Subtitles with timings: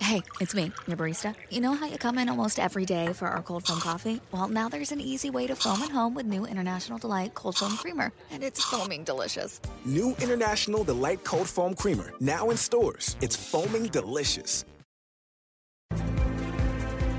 [0.00, 1.34] Hey, it's me, your barista.
[1.50, 4.20] You know how you come in almost every day for our cold foam coffee?
[4.32, 7.56] Well, now there's an easy way to foam at home with new International Delight Cold
[7.56, 9.60] Foam Creamer, and it's foaming delicious.
[9.84, 13.16] New International Delight Cold Foam Creamer, now in stores.
[13.20, 14.64] It's foaming delicious.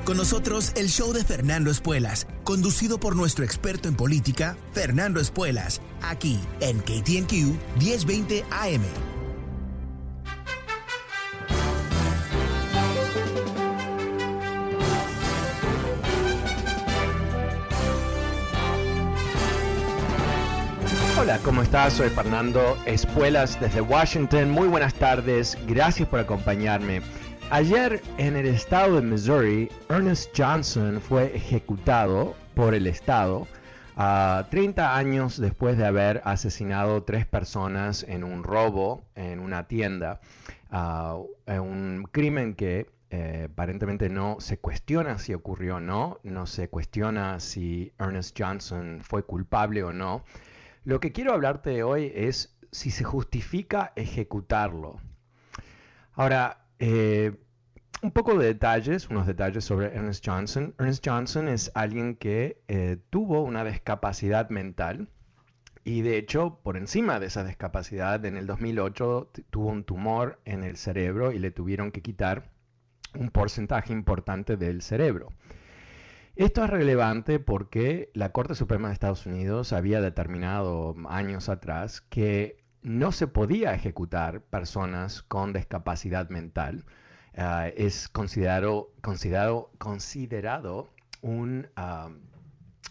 [0.05, 5.81] Con nosotros el show de Fernando Espuelas, conducido por nuestro experto en política, Fernando Espuelas,
[6.03, 9.14] aquí en KTNQ 1020 AM.
[21.25, 21.93] Hola, ¿cómo estás?
[21.93, 24.51] Soy Fernando Espuelas desde Washington.
[24.51, 27.01] Muy buenas tardes, gracias por acompañarme.
[27.49, 33.47] Ayer en el estado de Missouri, Ernest Johnson fue ejecutado por el estado
[33.95, 40.21] a 30 años después de haber asesinado tres personas en un robo en una tienda.
[40.71, 41.25] Uh,
[41.59, 47.39] un crimen que eh, aparentemente no se cuestiona si ocurrió o no, no se cuestiona
[47.39, 50.23] si Ernest Johnson fue culpable o no.
[50.85, 55.01] Lo que quiero hablarte hoy es si se justifica ejecutarlo.
[56.13, 57.35] Ahora, eh,
[58.01, 60.75] un poco de detalles, unos detalles sobre Ernest Johnson.
[60.77, 65.09] Ernest Johnson es alguien que eh, tuvo una discapacidad mental
[65.83, 70.63] y de hecho, por encima de esa discapacidad, en el 2008 tuvo un tumor en
[70.63, 72.49] el cerebro y le tuvieron que quitar
[73.13, 75.29] un porcentaje importante del cerebro.
[76.35, 82.57] Esto es relevante porque la Corte Suprema de Estados Unidos había determinado años atrás que
[82.81, 86.83] no se podía ejecutar personas con discapacidad mental.
[87.37, 90.89] Uh, es considerado, considerado, considerado
[91.21, 92.11] un, uh,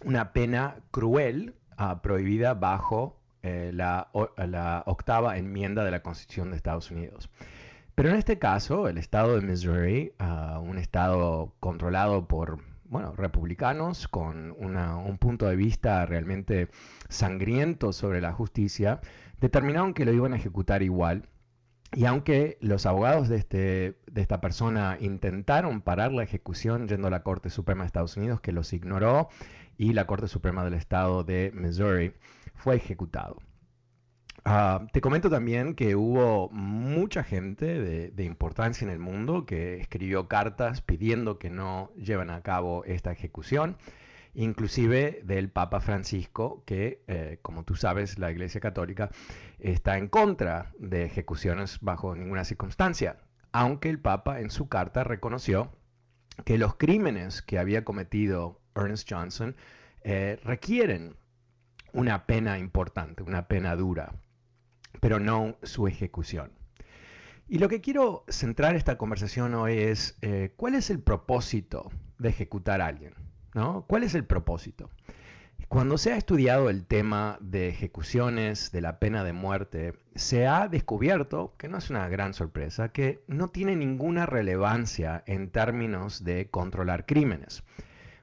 [0.09, 6.57] una pena cruel uh, prohibida bajo eh, la, la, octava enmienda de la Constitución de
[6.57, 7.29] Estados Unidos.
[7.95, 10.15] Pero en este caso, el estado de Missouri,
[10.63, 12.59] un estado controlado por
[12.95, 16.69] bueno, republicanos con una, un punto de vista realmente
[17.09, 19.01] sangriento sobre la justicia,
[19.41, 21.29] determinaron que lo iban a ejecutar igual.
[21.93, 27.11] Y aunque los abogados de, este, de esta persona intentaron parar la ejecución yendo a
[27.11, 29.29] la Corte Suprema de Estados Unidos, que los ignoró,
[29.77, 32.15] y la Corte Suprema del Estado de Missouri
[32.55, 33.39] fue ejecutado.
[34.47, 39.81] Uh, te comento también que hubo mucha gente de, de, importancia en el mundo que
[39.81, 43.79] escribió cartas pidiendo que no lleven a cabo esta ejecución,
[44.35, 49.11] inclusive del Papa Francisco, que, eh, como tú sabes, la Iglesia Católica
[49.61, 53.17] está en contra de ejecuciones bajo ninguna circunstancia,
[53.51, 55.73] aunque el Papa en su carta reconoció
[56.45, 59.57] que los crímenes que había cometido Ernest Johnson
[60.03, 61.17] eh, requieren
[61.95, 64.13] una pena importante, una pena dura
[65.05, 66.51] pero no su ejecución.
[67.47, 72.31] Y lo que quiero centrar esta conversación hoy es eh, cuál es el propósito de
[72.31, 73.13] ejecutar a alguien.
[73.53, 73.85] ¿no?
[73.87, 74.89] ¿Cuál es el propósito?
[75.69, 80.69] Cuando se ha estudiado el tema de ejecuciones, de la pena de muerte, se ha
[80.69, 86.49] descubierto, que no es una gran sorpresa, que no tiene ninguna relevancia en términos de
[86.49, 87.63] controlar crímenes.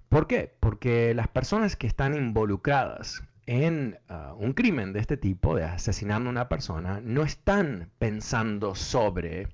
[0.10, 0.52] ¿Por qué?
[0.60, 6.30] Porque las personas que están involucradas en uh, un crimen de este tipo, de asesinando
[6.30, 9.48] a una persona, no están pensando sobre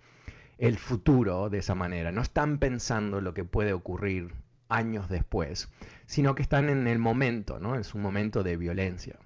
[0.57, 4.33] el futuro de esa manera, no están pensando lo que puede ocurrir
[4.69, 5.69] años después,
[6.05, 7.75] sino que están en el momento, ¿no?
[7.75, 9.17] Es un momento de violencia.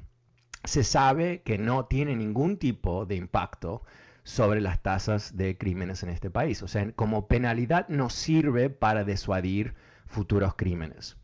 [0.63, 3.83] Se sabe que no tiene ningún tipo de impacto
[4.23, 6.61] sobre las tasas de crímenes en este país.
[6.61, 9.73] O sea, como penalidad no sirve para disuadir
[10.05, 11.17] futuros crímenes.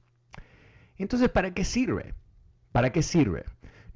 [0.98, 2.16] Entonces, ¿para qué sirve?
[2.78, 3.44] ¿Para qué sirve?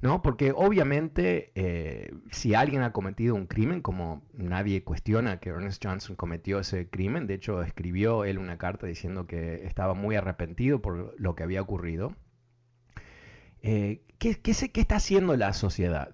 [0.00, 0.22] ¿No?
[0.22, 6.16] Porque obviamente eh, si alguien ha cometido un crimen, como nadie cuestiona que Ernest Johnson
[6.16, 11.14] cometió ese crimen, de hecho escribió él una carta diciendo que estaba muy arrepentido por
[11.16, 12.16] lo que había ocurrido,
[13.60, 16.12] eh, ¿qué, qué, qué está haciendo la sociedad?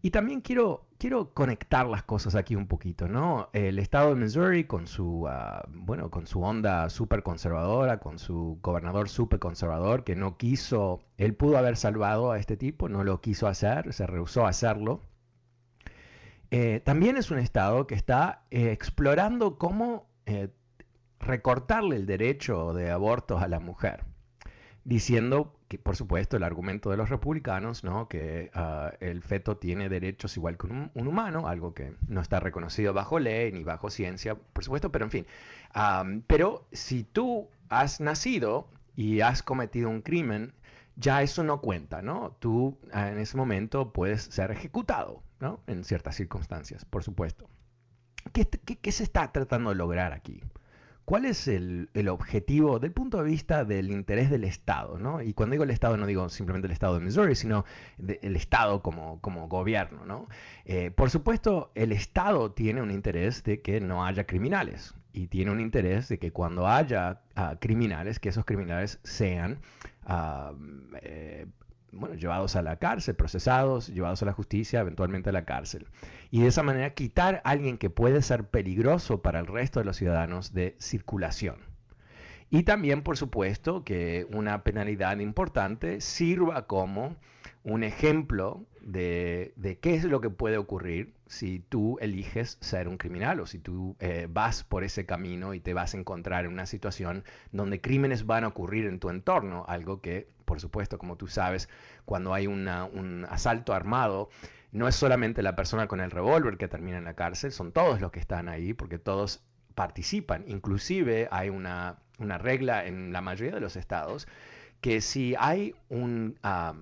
[0.00, 3.50] Y también quiero, quiero conectar las cosas aquí un poquito, ¿no?
[3.52, 8.58] El estado de Missouri con su, uh, bueno, con su onda súper conservadora, con su
[8.62, 13.20] gobernador súper conservador que no quiso, él pudo haber salvado a este tipo, no lo
[13.20, 15.02] quiso hacer, se rehusó a hacerlo.
[16.50, 20.48] Eh, también es un estado que está eh, explorando cómo eh,
[21.20, 24.04] recortarle el derecho de abortos a la mujer,
[24.84, 28.08] diciendo que por supuesto el argumento de los republicanos, ¿no?
[28.08, 32.92] que ah, el feto tiene derechos igual que un, humano, algo que no está reconocido
[32.92, 35.26] bajo ley ni bajo ciencia, por supuesto, pero en fin.
[36.26, 40.52] pero si tú has nacido y has cometido un crimen,
[40.96, 42.36] ya eso no cuenta, ¿no?
[42.38, 45.60] Tú ah, en ese momento puedes ser ejecutado, ¿no?
[45.66, 47.48] En ciertas circunstancias, por supuesto.
[48.32, 50.40] ¿Qué, qué se está tratando de lograr aquí?
[51.04, 54.98] ¿Cuál es el, objetivo del punto de vista del interés del Estado?
[54.98, 55.20] ¿no?
[55.20, 57.64] Y cuando digo el Estado no digo simplemente el Estado de Missouri, sino
[57.98, 60.06] el Estado como, como gobierno.
[60.06, 60.28] ¿no?
[60.64, 65.50] Eh, por supuesto, el Estado tiene un interés de que no haya criminales y tiene
[65.50, 69.58] un interés de que cuando haya ah, criminales, que esos criminales sean
[70.06, 70.52] ah,
[71.02, 71.46] eh,
[71.94, 75.86] bueno, llevados a la cárcel, procesados, llevados a la justicia, eventualmente a la cárcel.
[76.30, 79.86] Y de esa manera quitar a alguien que puede ser peligroso para el resto de
[79.86, 81.56] los ciudadanos de circulación.
[82.50, 87.16] Y también, por supuesto, que una penalidad importante sirva como
[87.64, 93.40] un ejemplo de, qué es lo que puede ocurrir si tú eliges ser un criminal
[93.40, 96.66] o si tú eh, vas por ese camino y te vas a encontrar en una
[96.66, 101.26] situación donde crímenes van a ocurrir en tu entorno, algo que, por supuesto, como tú
[101.26, 101.68] sabes,
[102.04, 104.30] cuando hay un asalto armado,
[104.74, 108.00] no es solamente la persona con el revólver que termina en la cárcel, son todos
[108.00, 109.40] los que están ahí porque todos
[109.76, 110.44] participan.
[110.48, 114.26] Inclusive hay una, regla en la mayoría de los estados
[114.80, 116.38] que si hay un...
[116.42, 116.74] Ah,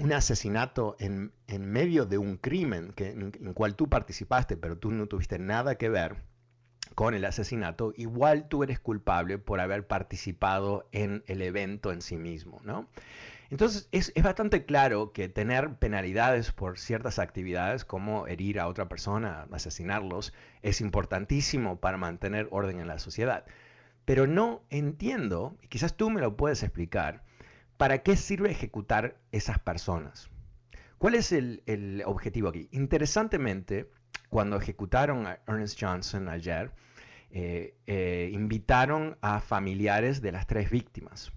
[0.00, 4.90] un asesinato en, medio de un crimen que, en, el cual tú participaste, pero tú
[4.90, 6.16] no tuviste nada que ver
[6.94, 12.16] con el asesinato, igual tú eres culpable por haber participado en el evento en sí
[12.16, 12.88] mismo, ¿no?
[13.50, 18.88] Entonces es, es, bastante claro que tener penalidades por ciertas actividades como herir a otra
[18.88, 23.44] persona, asesinarlos, es importantísimo para mantener orden en la sociedad.
[24.06, 27.22] Pero no entiendo, y quizás tú me lo puedes explicar,
[27.82, 30.30] ¿Para qué sirve ejecutar esas personas?
[30.98, 32.68] ¿Cuál es el, objetivo aquí?
[32.70, 33.90] Interesantemente,
[34.32, 36.70] cuando ejecutaron a Ernest Johnson ayer,
[37.32, 41.32] eh, eh, invitaron a familiares de las tres víctimas.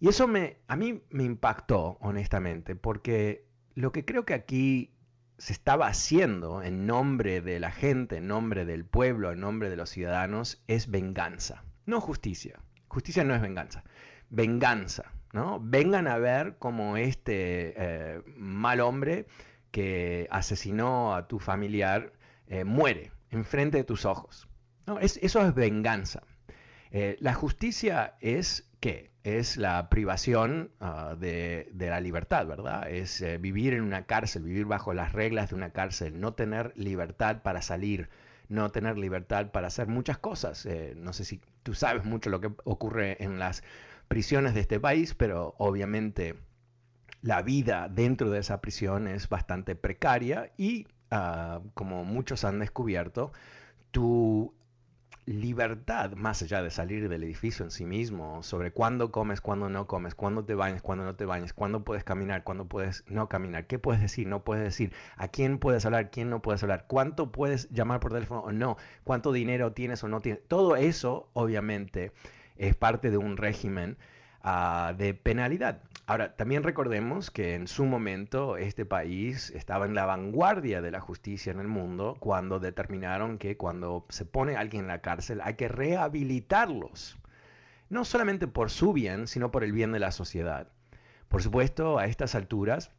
[0.00, 3.44] Y eso me, a mí me impactó, honestamente, porque
[3.74, 4.94] lo que creo que aquí
[5.36, 9.76] se estaba haciendo en nombre de la gente, en nombre del pueblo, en nombre de
[9.76, 12.58] los ciudadanos, es venganza, no justicia.
[12.88, 13.84] Justicia no es venganza,
[14.30, 15.12] venganza.
[15.34, 15.60] ¿no?
[15.62, 19.26] Vengan a ver cómo este eh, mal hombre
[19.70, 22.12] que asesinó a tu familiar
[22.46, 24.48] eh, muere enfrente de tus ojos.
[24.86, 24.98] ¿no?
[24.98, 26.22] Es, eso es venganza.
[26.90, 29.10] Eh, la justicia es qué?
[29.24, 32.88] Es la privación ah, de, de, la libertad, ¿verdad?
[32.90, 37.42] Es vivir en una cárcel, vivir bajo las reglas de una cárcel, no tener libertad
[37.42, 38.08] para salir,
[38.48, 40.66] no tener libertad para hacer muchas cosas.
[40.96, 43.62] no sé si tú sabes mucho lo que ocurre en las
[44.08, 46.34] prisiones de este país, pero obviamente
[47.22, 53.32] la vida dentro de esa prisión es bastante precaria y, ah, como muchos han descubierto,
[53.90, 54.54] tu
[55.28, 59.86] libertad, más allá de salir del edificio en sí mismo, sobre cuándo comes, cuándo no
[59.86, 63.66] comes, cuándo te bañas, cuándo no te bañas, cuándo puedes caminar, cuándo puedes no caminar,
[63.66, 67.30] qué puedes decir, no puedes decir, a quién puedes hablar, quién no puedes hablar, cuánto
[67.30, 70.42] puedes llamar por teléfono o no, cuánto dinero tienes o no tienes.
[70.48, 72.12] Todo eso, obviamente,
[72.56, 73.98] es parte de un régimen
[74.42, 75.82] ah, de penalidad.
[76.06, 81.00] Ahora, también recordemos que en su momento este país estaba en la vanguardia de la
[81.00, 85.54] justicia en el mundo cuando determinaron que cuando se pone alguien en la cárcel hay
[85.54, 87.18] que rehabilitarlos,
[87.90, 90.68] no solamente por su bien, sino por el bien de la sociedad.
[91.28, 92.90] Por supuesto, a estas alturas,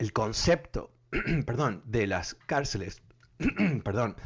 [0.00, 0.90] el concepto,
[1.46, 3.02] perdón, de las cárceles,
[3.84, 4.16] perdón,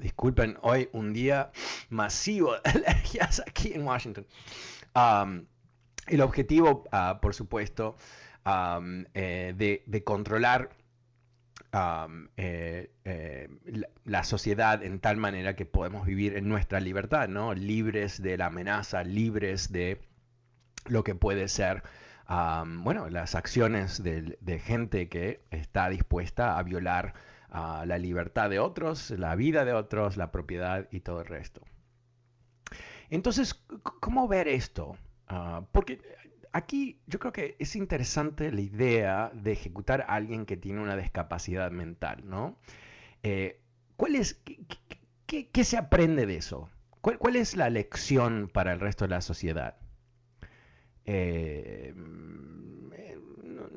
[0.00, 1.50] Disculpen, hoy un día
[1.90, 4.26] masivo de alergias aquí en Washington.
[6.06, 7.96] el objetivo, ah, por supuesto,
[9.14, 10.70] eh, de, controlar
[12.36, 13.48] eh, eh,
[14.04, 17.52] la, sociedad en tal manera que podemos vivir en nuestra libertad, ¿no?
[17.54, 20.00] Libres de la amenaza, libres de
[20.86, 21.82] lo que puede ser,
[22.28, 27.14] bueno, las acciones de, de, gente que está dispuesta a violar
[27.50, 31.62] la libertad de otros, la vida de otros, la propiedad y todo el resto.
[33.10, 33.54] Entonces,
[34.00, 34.96] ¿cómo ver esto?
[35.28, 36.00] Ah, porque
[36.52, 40.96] aquí yo creo que es interesante la idea de ejecutar a alguien que tiene una
[40.96, 42.58] discapacidad mental, ¿no?
[43.22, 43.60] Eh,
[43.96, 44.40] ¿cuál es,
[45.26, 46.68] qué, se aprende de eso?
[47.00, 49.76] ¿Cuál, es la lección para el resto de la sociedad?
[51.06, 51.94] Eh,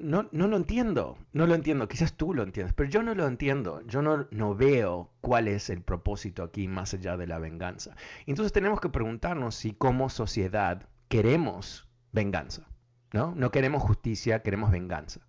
[0.03, 3.27] no, no lo entiendo, no lo entiendo, quizás tú lo entiendes, pero yo no lo
[3.27, 7.96] entiendo, yo no, no veo cuál es el propósito aquí más allá de la venganza.
[8.25, 12.67] Entonces tenemos que preguntarnos si como sociedad queremos venganza,
[13.13, 13.34] ¿no?
[13.36, 15.22] No queremos justicia, queremos venganza.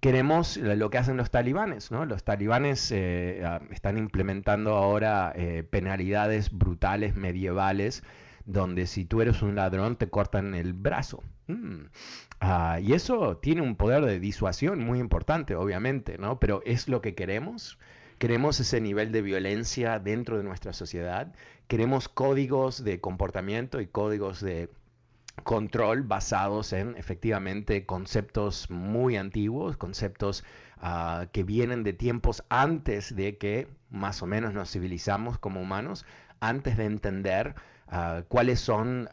[0.00, 2.04] Queremos lo que hacen los talibanes, ¿no?
[2.04, 8.02] Los talibanes eh, ah, están implementando ahora eh, penalidades brutales medievales
[8.46, 11.22] donde si tú eres un ladrón te cortan el brazo.
[11.48, 11.86] Mm.
[12.40, 16.38] Ah, y eso tiene un poder de disuasión muy importante, obviamente, ¿no?
[16.38, 17.78] Pero ¿es lo que queremos?
[18.18, 21.32] ¿Queremos ese nivel de violencia dentro de nuestra sociedad?
[21.68, 24.70] ¿Queremos códigos de comportamiento y códigos de
[25.44, 30.44] control basados en efectivamente conceptos muy antiguos, conceptos
[30.78, 36.06] ah, que vienen de tiempos antes de que más o menos nos civilizamos como humanos,
[36.40, 37.54] antes de entender
[37.88, 39.08] Ah, cuáles son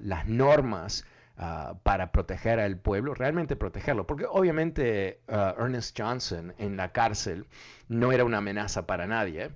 [0.00, 1.04] las normas
[1.38, 4.06] ah, para proteger al pueblo, realmente protegerlo.
[4.06, 7.46] Porque obviamente Ernest Johnson en la cárcel
[7.88, 9.50] no era una amenaza para nadie.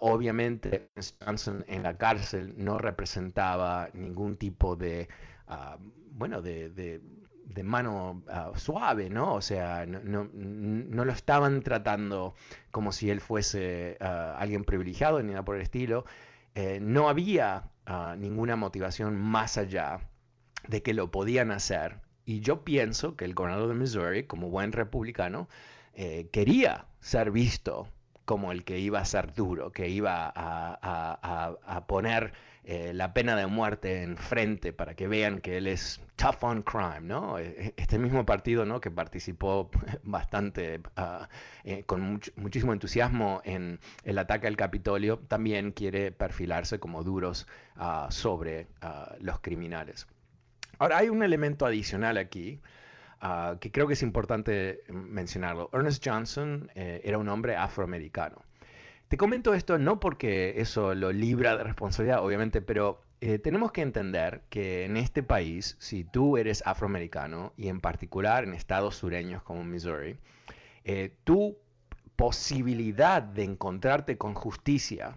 [0.00, 5.08] obviamente Ernest Johnson en la cárcel no representaba ningún tipo de,
[6.12, 7.00] bueno, de,
[7.62, 8.22] mano
[8.56, 9.34] suave, ¿no?
[9.34, 12.34] O sea, no, no, lo estaban tratando
[12.70, 16.04] como si él fuese alguien privilegiado ni nada por el estilo.
[16.54, 17.70] Eh, no había
[18.18, 20.00] ninguna motivación más allá
[20.68, 22.00] de que lo podían hacer.
[22.24, 25.48] Y yo pienso que el gobernador de Missouri, como buen republicano,
[25.94, 27.88] eh, quería ser visto
[28.24, 32.32] como el que iba a ser duro, que iba a, poner
[32.64, 37.00] eh, la pena de muerte enfrente para que vean que él es tough on crime,
[37.00, 37.38] ¿no?
[37.38, 38.80] E, e, este mismo partido, ¿no?
[38.80, 39.70] Que participó
[40.04, 41.28] bastante, ah,
[41.64, 48.06] eh, con muchísimo entusiasmo en el ataque al Capitolio, también quiere perfilarse como duros ah,
[48.10, 50.06] sobre ah, los criminales.
[50.82, 52.58] Ahora, hay un elemento adicional aquí
[53.60, 55.70] que creo que es importante mencionarlo.
[55.72, 58.42] Ernest Johnson eh, era un hombre afroamericano.
[59.06, 63.82] Te comento esto no porque eso lo libra de responsabilidad, obviamente, pero eh, tenemos que
[63.82, 69.40] entender que en este país, si tú eres afroamericano y en particular en estados sureños
[69.44, 70.16] como Missouri,
[70.82, 71.56] eh, tu
[72.16, 75.14] posibilidad de encontrarte con justicia,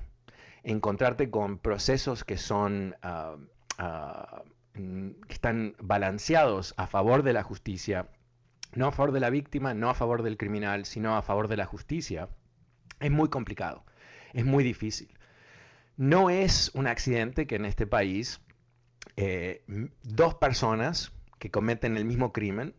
[0.62, 3.36] encontrarte con procesos que son ah,
[3.80, 4.44] ah,
[4.75, 8.10] que están balanceados a favor de la justicia,
[8.74, 11.58] no a favor de la víctima, no a favor del criminal, sino a favor de
[11.58, 12.29] la justicia,
[13.00, 13.86] es muy complicado,
[14.34, 15.17] es muy difícil.
[15.98, 18.41] No es un accidente que en este país
[19.15, 19.63] eh,
[20.03, 22.75] dos personas que cometen el mismo crimen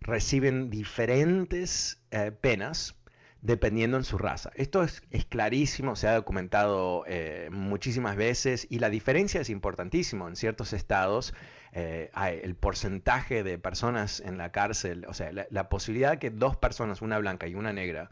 [0.00, 2.94] reciben diferentes eh, penas
[3.42, 4.50] dependiendo en su raza.
[4.54, 10.28] Esto es, clarísimo, se ha documentado eh, muchísimas veces y la diferencia es importantísima.
[10.28, 11.34] En ciertos estados
[11.72, 17.00] el porcentaje de personas en la cárcel, o sea, la, posibilidad de que dos personas,
[17.00, 18.10] una blanca y una negra,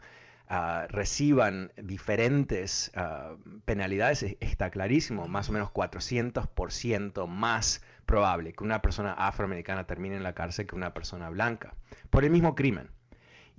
[0.51, 8.81] Ah, reciban diferentes ah, penalidades está clarísimo, más o menos 400% más probable que una
[8.81, 11.75] persona afroamericana termine en la cárcel que una persona blanca,
[12.09, 12.89] por el mismo crimen.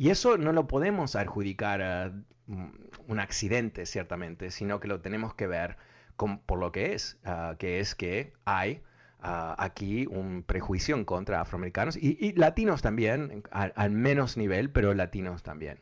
[0.00, 2.11] Y eso no lo podemos adjudicar a
[2.47, 2.69] mm,
[3.09, 5.76] un accidente, ciertamente, sino que lo tenemos que ver
[6.47, 8.83] por lo que es, ah, que es que hay
[9.21, 15.80] aquí un prejuicio contra afroamericanos y, latinos también, al menos nivel, pero latinos también.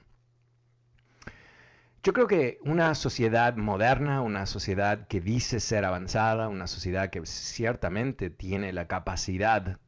[2.05, 7.27] Yo creo que una sociedad moderna, una sociedad que dice ser avanzada, una sociedad que
[7.27, 9.79] ciertamente tiene la capacidad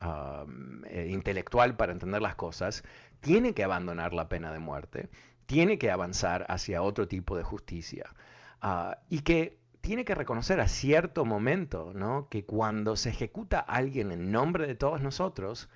[0.90, 2.82] eh, intelectual para entender las cosas,
[3.20, 5.08] tiene que abandonar la pena de muerte,
[5.46, 8.14] tiene que avanzar hacia otro tipo de justicia
[8.62, 12.28] uh, y que tiene que reconocer a cierto momento ¿no?
[12.28, 15.68] que cuando se ejecuta a alguien en nombre de todos nosotros,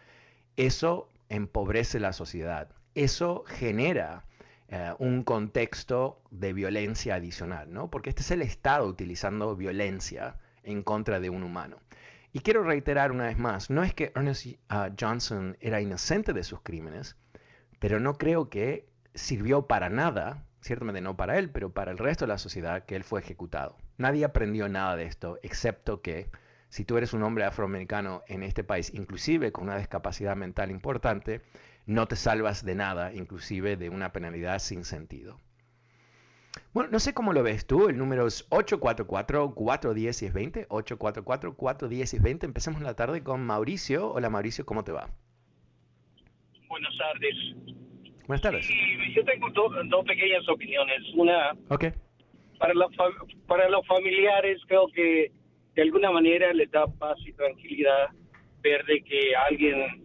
[0.57, 4.25] eso empobrece la sociedad, eso genera
[4.69, 7.91] eh, un contexto de violencia adicional, ¿no?
[7.91, 11.79] Porque este es el Estado utilizando violencia en contra de un humano.
[12.33, 16.45] Y quiero reiterar una vez más, no es que Ernest uh, Johnson era inocente de
[16.45, 17.17] sus crímenes,
[17.85, 22.25] pero no creo que sirvió para nada, ciertamente no para él, pero para el resto
[22.25, 23.77] de la sociedad que él fue ejecutado.
[23.99, 26.31] Nadie aprendió nada de esto, excepto que
[26.71, 31.43] si tú eres un hombre afroamericano en este país, inclusive con una discapacidad mental importante,
[31.85, 35.39] no te salvas de nada, inclusive de una penalidad sin sentido.
[36.73, 42.45] Bueno, no sé cómo lo ves tú, el número es 844-410-1020, 844-410-1020.
[42.45, 44.11] Empecemos la tarde con Mauricio.
[44.11, 45.11] Hola Mauricio, ¿cómo te va?
[46.75, 47.35] Buenas tardes.
[48.27, 48.69] Buenas tardes.
[49.15, 50.99] yo tengo dos pequeñas opiniones.
[51.15, 51.93] Una, okay.
[52.59, 52.73] para,
[53.47, 55.31] para los familiares creo que
[55.77, 58.09] de alguna manera les da paz y tranquilidad
[58.61, 60.05] ver de que alguien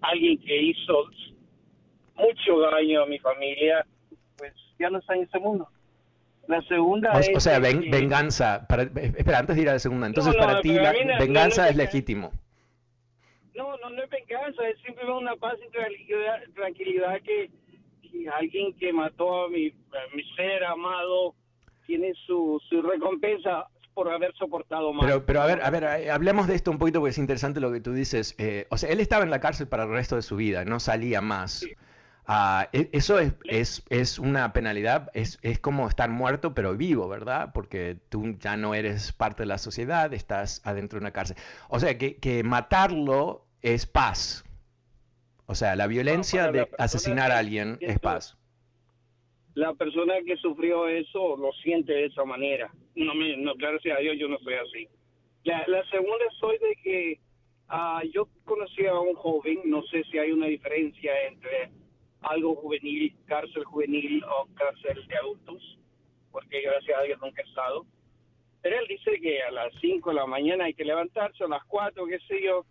[0.00, 1.04] alguien que hizo
[2.14, 3.84] mucho daño a mi familia,
[4.38, 5.68] pues ya no está en este mundo.
[6.48, 7.30] La segunda O, es...
[7.36, 8.66] o sea, ven- que- venganza.
[8.68, 10.06] Para, espera, antes de ir a la segunda.
[10.06, 12.30] Entonces, No, no, para ti, la venganza es legítimo.
[13.84, 17.50] No, no, es venganza, es simplemente una paz y tranquilidad, tranquilidad que,
[18.02, 21.34] que alguien que mató a mi, a mi ser amado
[21.86, 25.04] tiene su, su recompensa por haber soportado más.
[25.06, 27.60] Pero, pero a ver, a ver, eh, hablemos de esto un poquito porque es interesante
[27.60, 28.34] lo que tú dices.
[28.38, 30.80] Eh, o sea, él estaba en la cárcel para el resto de su vida, no
[30.80, 31.66] salía más.
[32.26, 37.06] Ah, e- eso es, es, es una penalidad, es, es como estar muerto pero vivo,
[37.06, 37.50] ¿verdad?
[37.52, 41.36] Porque tú ya no eres parte de la sociedad, estás adentro de una cárcel.
[41.68, 44.44] O sea, que, que matarlo es paz.
[45.46, 48.36] O sea, la violencia la de asesinar a alguien es paz.
[49.54, 52.70] La persona que sufrió eso lo siente de esa manera.
[52.94, 54.88] No me, no, gracias a Dios yo no soy así.
[55.44, 57.20] La, la segunda soy de que
[57.68, 61.70] ah, yo conocí a un joven, no sé si hay una diferencia entre
[62.20, 65.78] algo juvenil, cárcel juvenil o cárcel de adultos,
[66.32, 67.86] porque gracias a Dios nunca he estado.
[68.60, 71.64] Pero él dice que a las 5 de la mañana hay que levantarse, a las
[71.64, 72.64] 4, qué sé yo,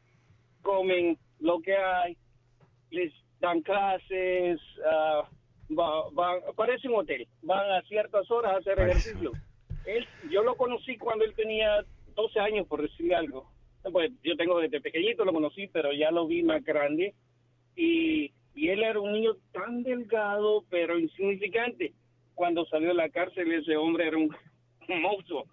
[0.63, 2.17] comen lo que hay,
[2.89, 5.29] les dan clases, ah,
[5.70, 9.32] va- van, parece un hotel, van a ciertas horas a hacer ejercicio.
[9.86, 13.51] Él, yo lo conocí cuando él tenía 12 años, por decirle algo.
[13.91, 17.13] Pues yo tengo desde pequeñito, lo conocí, pero ya lo vi más grande.
[17.75, 21.93] Y, y él era un niño tan delgado, pero insignificante.
[22.34, 24.34] Cuando salió de la cárcel, ese hombre era un,
[24.88, 25.43] un monstruo.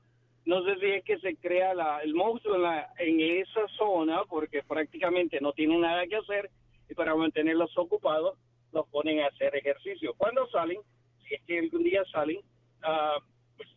[0.46, 4.22] No sé si es que se crea la, el monstruo en, la, en esa zona,
[4.28, 6.50] porque prácticamente no tienen nada que hacer,
[6.88, 8.38] y para mantenerlos ocupados,
[8.72, 10.14] los ponen a hacer ejercicio.
[10.16, 10.78] Cuando salen,
[11.26, 12.40] si es que algún día salen,
[12.82, 13.18] ah,
[13.56, 13.68] pues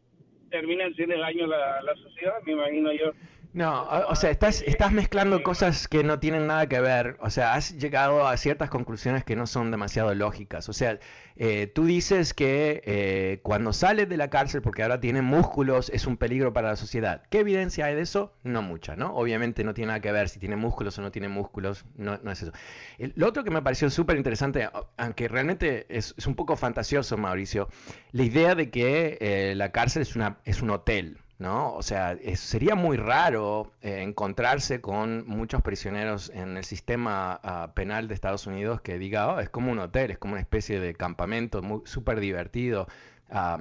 [0.50, 3.12] terminan haciendo daño a la sociedad, me imagino yo.
[3.56, 7.18] No, o, o sea, estás, estás mezclando cosas que no tienen nada que ver.
[7.20, 10.70] O sea, has llegado a ciertas conclusiones que no son demasiado lógicas.
[10.70, 10.98] O sea,
[11.36, 16.08] eh, tú dices que eh, cuando sales de la cárcel, porque ahora tiene músculos, es
[16.08, 17.22] un peligro para la sociedad.
[17.30, 18.34] ¿Qué evidencia hay de eso?
[18.44, 19.14] No mucha, ¿no?
[19.16, 22.32] Obviamente no tiene nada que ver si tiene músculos o no tiene músculos, no, no
[22.32, 22.52] es eso.
[22.98, 24.68] El- lo otro que me pareció súper interesante,
[24.98, 27.70] aunque realmente es, es un poco fantasioso, Mauricio,
[28.14, 31.20] la idea de que eh, la cárcel es, una, es un hotel.
[31.44, 31.74] ¿No?
[31.76, 38.08] O sea, sería muy raro eh, encontrarse con muchos prisioneros en el sistema ah, penal
[38.08, 40.96] de Estados Unidos que diga, oh, es como un hotel, es como una especie de
[40.96, 42.88] campamento súper divertido.
[43.30, 43.60] Ah,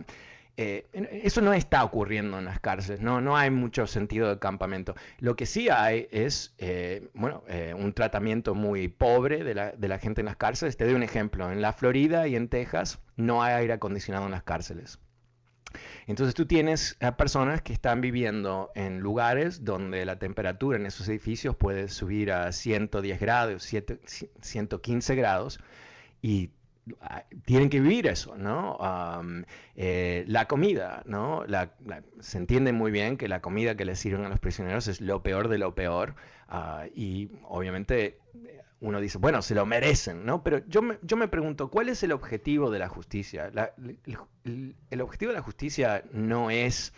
[0.56, 0.86] eh,
[1.24, 4.94] eso no está ocurriendo en las cárceles, no, no hay mucho sentido de campamento.
[5.18, 7.42] Lo que sí hay es, eh, bueno,
[7.76, 10.76] un tratamiento muy pobre de la, de la gente en las cárceles.
[10.76, 14.32] Te doy un ejemplo, en la Florida y en Texas no hay aire acondicionado en
[14.32, 15.00] las cárceles.
[16.06, 21.08] Entonces tú tienes a personas que están viviendo en lugares donde la temperatura en esos
[21.08, 24.00] edificios puede subir a 110 grados, 7
[24.40, 25.60] 115 grados
[26.20, 26.50] y
[27.44, 28.78] tienen que vivir eso, ¿no?
[29.76, 31.44] Eh, la comida, ¿no?
[32.20, 35.22] Se entiende muy bien que la comida que les sirven a los prisioneros es lo
[35.22, 36.14] peor de lo peor
[36.48, 40.42] ah, y obviamente eh, uno dice, bueno, se lo merecen, ¿no?
[40.42, 43.50] Pero yo me, yo me pregunto, ¿cuál es el objetivo de la justicia?
[44.90, 46.92] El objetivo de la justicia no es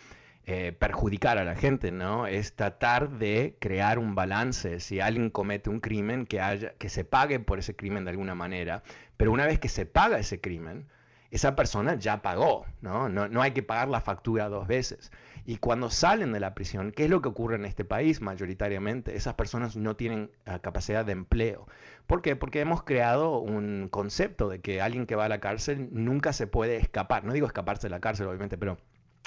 [0.47, 2.27] eh, perjudicar a la gente, ¿no?
[2.27, 4.79] Es tratar de crear un balance.
[4.79, 8.35] Si alguien comete un crimen, que, haya, que se pague por ese crimen de alguna
[8.35, 8.83] manera,
[9.17, 10.87] pero una vez que se paga ese crimen,
[11.31, 13.09] esa persona ya pagó, ¿no?
[13.09, 15.11] No, no hay que pagar la factura dos veces.
[15.47, 19.15] Y cuando salen de la prisión, ¿qué es lo que ocurre en este país mayoritariamente?
[19.15, 21.67] Esas personas no tienen ah, capacidad de empleo.
[22.07, 22.35] ¿Por qué?
[22.35, 26.47] Porque hemos creado un concepto de que alguien que va a la cárcel nunca se
[26.47, 27.23] puede escapar.
[27.25, 28.77] No digo escaparse de la cárcel, obviamente, pero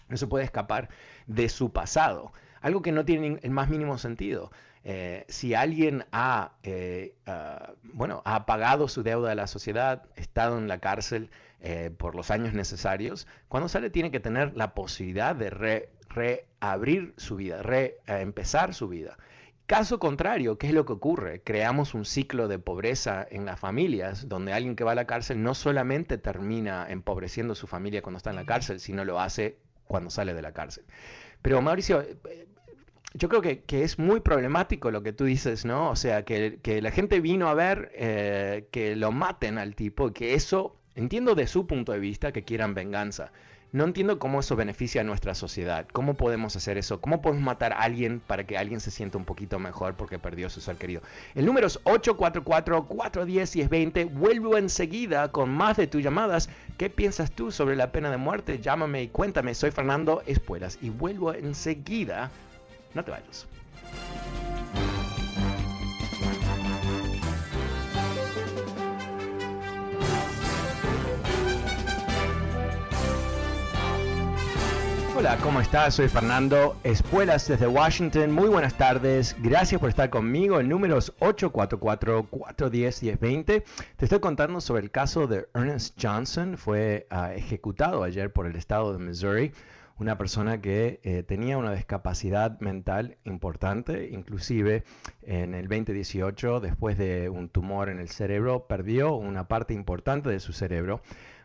[0.09, 0.89] no se puede escapar
[1.27, 2.33] de su pasado.
[2.61, 4.51] Algo que no tiene el más mínimo sentido.
[4.85, 10.57] Eh, si alguien ha, eh, ah, bueno, ha pagado su deuda a la sociedad, estado
[10.59, 15.37] en la cárcel eh, por los años necesarios, cuando sale tiene que tener la posibilidad
[15.37, 19.19] de re- reabrir su vida, reempezar su vida.
[19.67, 21.43] Caso contrario, ¿qué es lo que ocurre?
[21.43, 25.43] Creamos un ciclo de pobreza en las familias, donde alguien que va a la cárcel
[25.43, 30.11] no solamente termina empobreciendo su familia cuando está en la cárcel, sino lo hace cuando
[30.11, 30.85] sale de la cárcel.
[31.43, 32.47] Pero Mauricio, eh,
[33.15, 35.91] yo creo que, que es muy problemático lo que tú dices, ¿no?
[35.91, 40.13] O sea, que, que la gente vino a ver eh, que lo maten al tipo,
[40.13, 43.33] que eso, entiendo de su punto de vista que quieran venganza.
[43.71, 45.87] No entiendo cómo eso beneficia a nuestra sociedad.
[45.93, 47.03] ¿Cómo podemos hacer eso?
[47.03, 50.47] ¿Cómo podemos matar a alguien para que alguien se sienta un poquito mejor porque perdió
[50.47, 51.03] a su ser querido?
[51.35, 54.11] El número es 844-410-1020.
[54.11, 56.49] Vuelvo enseguida con más de tus llamadas.
[56.79, 58.59] ¿Qué piensas tú sobre la pena de muerte?
[58.59, 59.55] Llámame y cuéntame.
[59.55, 62.31] Soy Fernando Espuelas y vuelvo enseguida.
[62.95, 63.47] No te vayas.
[75.19, 75.97] Hola, ¿cómo estás?
[75.97, 78.31] Soy Fernando Espuelas desde Washington.
[78.31, 79.35] Muy buenas tardes.
[79.41, 80.61] Gracias por estar conmigo.
[80.61, 83.65] El número es 844-410-1020.
[83.97, 86.57] Te estoy contando sobre el caso de Ernest Johnson.
[86.57, 89.51] Fue uh, ejecutado ayer por el estado de Missouri.
[89.99, 94.85] Una persona que eh, tenía una discapacidad mental importante, inclusive
[95.23, 100.39] en el 2018, después de un tumor en el cerebro, perdió una parte importante de
[100.39, 101.01] su cerebro.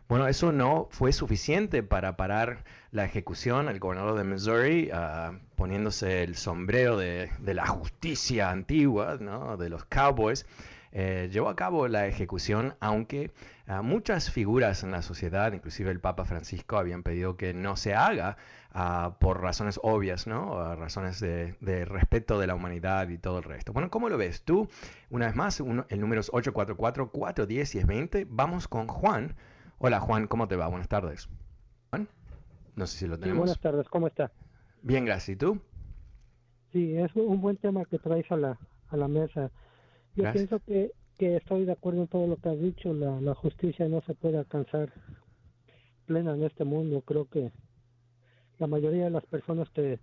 [0.06, 3.70] Bueno, eso no fue suficiente para parar la ejecución.
[3.70, 9.56] El gobernador de Missouri, uh, poniéndose el sombrero de, la justicia antigua, ¿no?
[9.56, 10.44] de los cowboys,
[10.92, 13.30] eh, llevó a cabo la ejecución, aunque
[13.66, 17.94] uh, muchas figuras en la sociedad, inclusive el Papa Francisco, habían pedido que no se
[17.94, 18.36] haga
[18.74, 20.76] uh, por razones obvias, ¿no?
[20.76, 23.72] razones de, de, respeto de la humanidad y todo el resto.
[23.72, 24.68] Bueno, ¿cómo lo ves tú?
[25.08, 28.26] Una vez más, uno, el número es 844-410-1020.
[28.28, 29.34] Vamos con Juan.
[29.78, 30.68] Hola Juan, ¿cómo te va?
[30.68, 31.28] Buenas tardes.
[31.90, 32.08] Juan,
[32.76, 33.36] no sé si lo tenemos.
[33.36, 34.32] Sí, buenas tardes, ¿cómo está?
[34.82, 35.30] Bien, gracias.
[35.30, 35.60] ¿Y tú?
[36.72, 38.58] Sí, es un buen tema que traes a la,
[38.88, 39.50] a la mesa.
[40.14, 40.48] Yo gracias.
[40.48, 42.92] pienso que, que estoy de acuerdo en todo lo que has dicho.
[42.94, 44.92] La, la justicia no se puede alcanzar
[46.06, 47.02] plena en este mundo.
[47.02, 47.52] Creo que
[48.58, 49.98] la mayoría de las personas que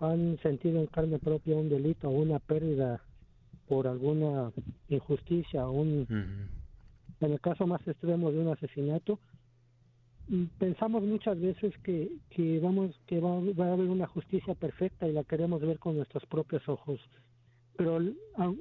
[0.00, 3.00] han sentido en carne propia un delito o una pérdida
[3.66, 4.52] por alguna
[4.88, 6.06] injusticia un...
[6.08, 6.63] Uh -huh
[7.26, 9.18] en el caso más extremo de un asesinato
[10.58, 15.12] pensamos muchas veces que, que vamos que va, va, a haber una justicia perfecta y
[15.12, 17.00] la queremos ver con nuestros propios ojos.
[17.76, 17.98] Pero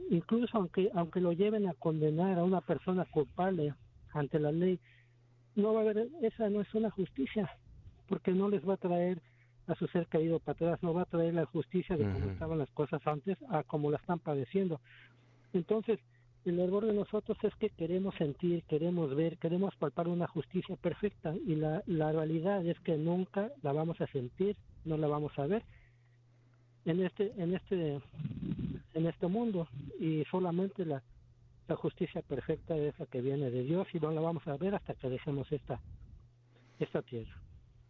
[0.10, 3.74] incluso aunque aunque lo lleven a condenar a una persona culpable
[4.14, 4.80] ante la ley
[5.56, 7.50] no va a haber esa no es una justicia
[8.08, 9.22] porque no les va a traer
[9.68, 12.58] a su ser caído para atrás no va a traer la justicia de cómo estaban
[12.58, 14.82] las cosas antes a como la están padeciendo.
[15.54, 16.00] Entonces
[16.46, 21.34] el error de nosotros es que queremos sentir, queremos ver, queremos palpar una justicia perfecta
[21.46, 25.48] y la, la realidad es que nunca la vamos a sentir, no la vamos a
[25.48, 25.64] ver
[26.86, 28.02] en este en este
[28.94, 29.68] en este mundo
[30.00, 31.02] y solamente la,
[31.68, 34.76] la justicia perfecta es la que viene de Dios y no la vamos a ver
[34.76, 35.80] hasta que dejemos esta
[36.80, 37.36] esta tierra.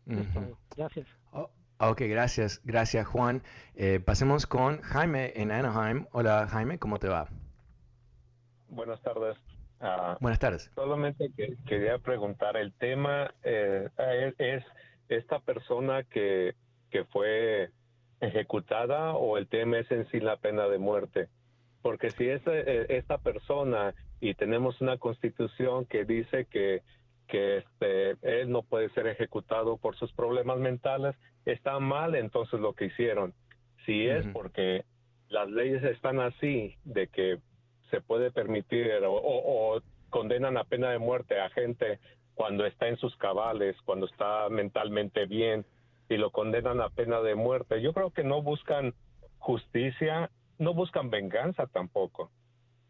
[0.05, 0.57] Uh -huh.
[0.75, 1.07] Gracias.
[1.31, 3.41] Oh, ok, gracias, gracias Juan.
[3.75, 6.05] Eh, pasemos con Jaime en Anaheim.
[6.11, 7.29] Hola Jaime, ¿cómo te va?
[8.73, 9.37] Buenas tardes.
[9.79, 10.71] Uh, Buenas tardes.
[10.75, 13.89] Solamente que, quería preguntar, el tema eh,
[14.37, 14.63] es
[15.09, 16.55] esta persona que,
[16.89, 17.69] que fue
[18.21, 21.27] ejecutada o el tema es en sí la pena de muerte.
[21.81, 26.81] Porque si es eh, esta persona y tenemos una constitución que dice que,
[27.27, 32.73] que este, él no puede ser ejecutado por sus problemas mentales, está mal entonces lo
[32.73, 33.33] que hicieron.
[33.85, 34.33] Si es uh -huh.
[34.33, 34.85] porque
[35.27, 37.39] las leyes están así, de que
[37.93, 41.99] se puede permitir o, o, o, condenan a pena de muerte a gente
[42.33, 45.63] cuando está en sus cabales, cuando está mentalmente bien
[46.09, 47.83] y lo condenan a pena de muerte.
[47.83, 48.95] Yo creo que no buscan
[49.37, 52.31] justicia, no buscan venganza tampoco.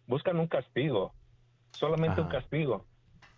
[0.08, 1.13] Buscan un castigo,
[1.72, 2.22] solamente Ajá.
[2.22, 2.86] un castigo.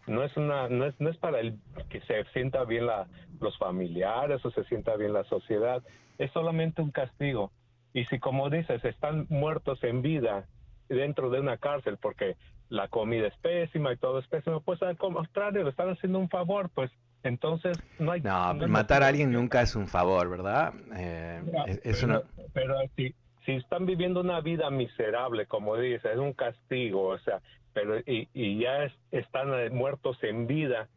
[0.05, 1.57] No es una no es no es para el
[1.89, 3.07] que se sienta bien la,
[3.41, 5.81] los familiares o se sienta bien la sociedad,
[6.19, 7.51] es solamente un castigo.
[7.91, 10.47] Y si como dices, están muertos en vida
[10.89, 12.35] dentro de una cárcel porque
[12.69, 16.29] la comida es pésima y todo es pésimo, pues al contrario, le están haciendo un
[16.29, 16.91] favor, pues
[17.23, 18.21] entonces no hay...
[18.21, 20.73] No, no matar a alguien nunca es un favor, ¿verdad?
[20.95, 22.21] Eh, es, es pero, una...
[22.53, 27.41] pero si, si están viviendo una vida miserable, como dice, es un castigo, o sea,
[27.73, 30.87] pero y, y ya es, están muertos en vida,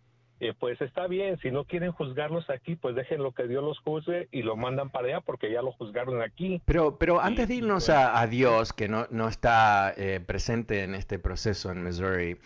[0.41, 3.79] eh, pues está bien, si no quieren juzgarlos aquí, pues dejen lo que Dios los
[3.81, 6.63] juzgue y lo mandan para allá porque ya lo juzgaron aquí.
[6.65, 10.85] Pero, pero antes de irnos pues, a, a, Dios, que no, no está eh, presente
[10.85, 12.37] en este proceso en Missouri,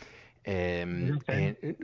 [0.45, 1.77] eh, eh,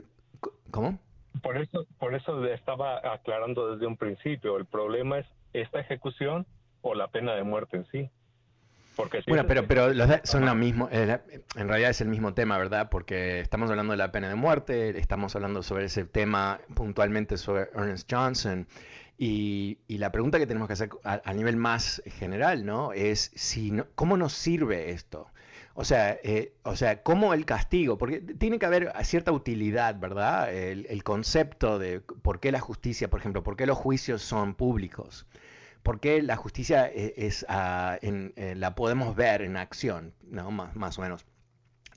[0.71, 0.99] ¿cómo?
[1.43, 6.45] Por eso, por eso estaba aclarando desde un principio, el problema es esta ejecución
[6.81, 8.09] o la pena de muerte en sí.
[8.99, 11.19] Porque si bueno, pero, pero los son lo mismo, eh,
[11.55, 12.89] en realidad es el mismo tema, ¿verdad?
[12.89, 17.69] Porque estamos hablando de la pena de muerte, estamos hablando sobre ese tema puntualmente sobre
[17.73, 18.67] Ernest Johnson.
[19.17, 22.91] Y, y la pregunta que tenemos que hacer a, a nivel más general, ¿no?
[22.91, 25.27] Es si no, cómo nos sirve esto.
[25.75, 30.53] O sea, eh, o sea, cómo el castigo, porque tiene que haber cierta utilidad, ¿verdad?
[30.53, 34.55] El, el concepto de por qué la justicia, por ejemplo, por qué los juicios son
[34.55, 35.25] públicos.
[35.83, 40.51] ¿Por qué la justicia es, es uh, en, eh, la podemos ver en acción, ¿no?
[40.51, 41.25] más, más o menos?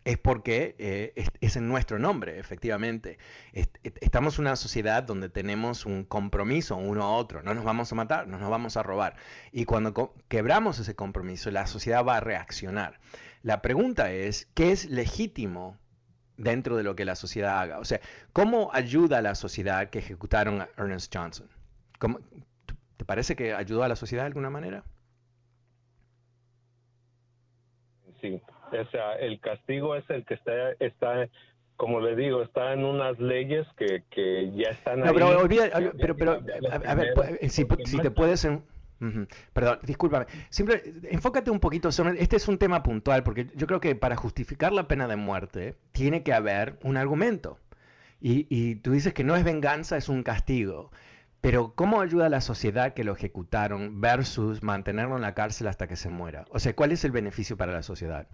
[0.04, 3.18] Es porque eh, es, es, en nuestro nombre, efectivamente.
[3.52, 7.42] Est estamos en una sociedad donde tenemos un compromiso uno a otro.
[7.42, 9.14] No nos vamos a matar, no nos vamos a robar.
[9.52, 12.98] Y cuando quebramos ese compromiso, la sociedad va a reaccionar.
[13.42, 15.78] La pregunta es, ¿qué es legítimo
[16.36, 17.78] dentro de lo que la sociedad haga?
[17.78, 18.00] O sea,
[18.32, 21.48] ¿cómo ayuda a la sociedad que ejecutaron a Ernest Johnson?
[22.00, 22.18] ¿Cómo,
[23.02, 24.84] ¿Te parece que ayudó a la sociedad de alguna manera?
[28.20, 31.28] Sí, o sea, el castigo es el que está, está
[31.74, 36.16] como le digo, está en unas leyes que, que ya están no, Pero, olvida, pero,
[36.16, 38.48] pero, a, ver, si, si te puedes...
[39.52, 40.26] Perdón, discúlpame.
[40.48, 42.22] Siempre enfócate un poquito sobre.
[42.22, 45.74] Este es un tema puntual, porque yo creo que para justificar la pena de muerte
[45.90, 47.58] tiene que haber un argumento.
[48.20, 50.92] Y, y tú dices que no es venganza, es un castigo.
[51.42, 55.88] Pero ¿cómo ayuda a la sociedad que lo ejecutaron versus mantenerlo en la cárcel hasta
[55.88, 56.44] que se muera?
[56.50, 58.28] O sea, ¿cuál es el beneficio para la sociedad?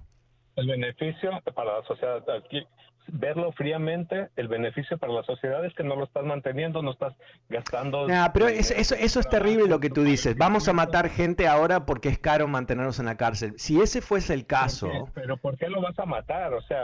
[0.56, 2.66] El beneficio para la sociedad, aquí,
[3.12, 7.14] verlo fríamente, el beneficio para la sociedad es que no lo estás manteniendo, no estás
[7.48, 8.06] gastando.
[8.32, 10.36] pero eso, eso, es terrible lo que tú dices.
[10.36, 13.54] Vamos a matar gente ahora porque es caro mantenerlos en la cárcel.
[13.56, 14.90] Si ese fuese el caso.
[15.14, 16.52] Pero ¿por qué lo vas a matar?
[16.54, 16.82] O sea,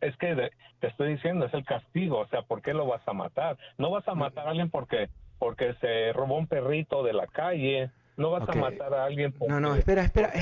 [0.00, 2.20] es que te estoy diciendo, es el castigo.
[2.20, 3.56] O sea, ¿por qué lo vas a matar?
[3.78, 7.90] No vas a matar a alguien porque porque se robó un perrito de la calle.
[8.16, 10.32] No vas a matar a alguien porque No, no, espera, espera.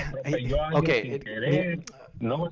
[0.73, 0.89] Ok.
[2.21, 2.51] No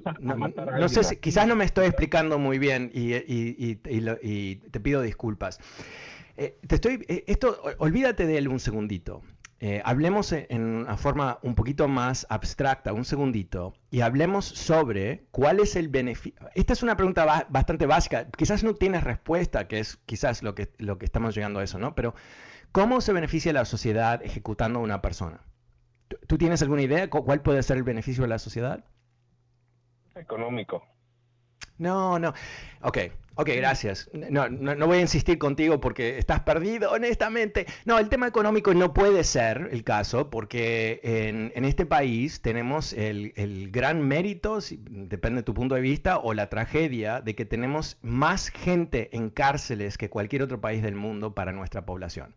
[0.79, 5.59] No sé, si, quizás no me estoy explicando muy bien y, te pido disculpas.
[6.37, 9.23] Eh, te estoy, eh, esto, olvídate de él un segundito.
[9.61, 15.61] Eh, hablemos en una forma un poquito más abstracta, un segundito, y hablemos sobre cuál
[15.61, 16.51] es el beneficio.
[16.55, 20.71] Esta es una pregunta bastante básica, quizás no tienes respuesta, que es quizás lo que,
[20.79, 21.95] lo que estamos llegando a eso, ¿no?
[21.95, 22.15] Pero,
[22.73, 25.41] ¿cómo se beneficia la sociedad ejecutando a una persona?
[26.27, 28.85] ¿Tú tienes alguna idea cuál puede ser el beneficio de la sociedad?
[30.17, 30.83] Económico.
[31.79, 32.33] No, no.
[32.83, 32.99] Ok,
[33.35, 34.09] ok, gracias.
[34.13, 37.67] No, no, voy a insistir contigo porque estás perdido, honestamente.
[37.85, 42.93] No, el tema económico no puede ser el caso porque en, en este país tenemos
[42.93, 47.45] el, el, gran mérito, depende de tu punto de vista, o la tragedia de que
[47.45, 52.35] tenemos más gente en cárceles que cualquier otro país del mundo para nuestra población.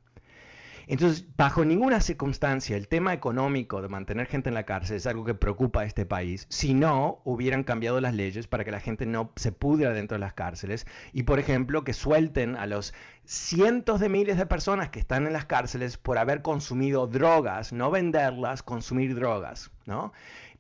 [0.89, 5.26] Entonces, bajo ninguna circunstancia, el tema económico de mantener gente en la cárcel es algo
[5.26, 6.47] que preocupa a este país.
[6.50, 10.21] Si no, hubieran cambiado las leyes para que la gente no se pudra dentro de
[10.21, 12.93] las cárceles y, por ejemplo, que suelten a los
[13.26, 17.91] cientos de miles de personas que están en las cárceles por haber consumido drogas, no
[17.91, 20.13] venderlas, consumir drogas, ¿no?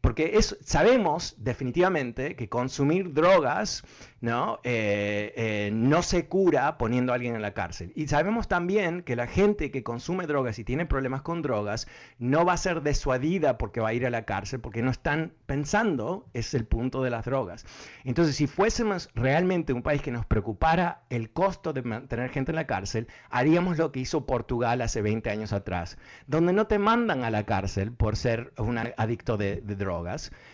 [0.07, 3.83] Porque sabemos definitivamente que consumir drogas
[4.19, 4.59] ¿no?
[4.63, 7.91] Eh, eh, no se cura poniendo a alguien en la cárcel.
[7.95, 12.45] Y sabemos también que la gente que consume drogas y tiene problemas con drogas no
[12.45, 16.25] va a ser desuadida porque va a ir a la cárcel, porque no están pensando,
[16.33, 17.65] es el punto de las drogas.
[18.03, 22.55] Entonces, si fuésemos realmente un país que nos preocupara el costo de mantener gente en
[22.55, 27.23] la cárcel, haríamos lo que hizo Portugal hace 20 años atrás, donde no te mandan
[27.23, 29.96] a la cárcel por ser un adicto de, drogas,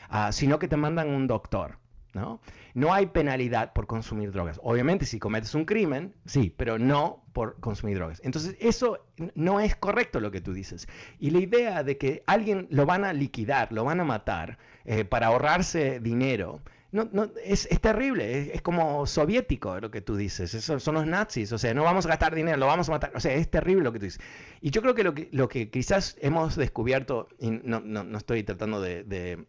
[0.09, 1.77] ah, sino que te mandan un doctor.
[2.13, 2.39] ¿no?
[2.73, 4.59] No hay penalidad por consumir drogas.
[4.63, 8.21] Obviamente, si cometes un crimen, sí, pero no por consumir drogas.
[8.23, 10.87] Entonces, eso no es correcto lo que tú dices.
[11.19, 15.05] Y la idea de que alguien lo van a liquidar, lo van a matar eh,
[15.05, 16.61] para ahorrarse dinero,
[16.93, 21.57] no, no, es, terrible, es, como soviético lo que tú dices, son los nazis, o
[21.57, 23.91] sea, no vamos a gastar dinero, lo vamos a matar, o sea, es terrible lo
[23.91, 24.21] que tú dices.
[24.61, 28.43] Y yo creo que lo que, lo que quizás hemos descubierto, y no, no, estoy
[28.43, 29.45] tratando de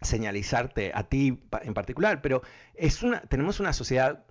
[0.00, 2.42] señalizarte a ti en particular, pero
[2.74, 4.24] es una, tenemos una sociedad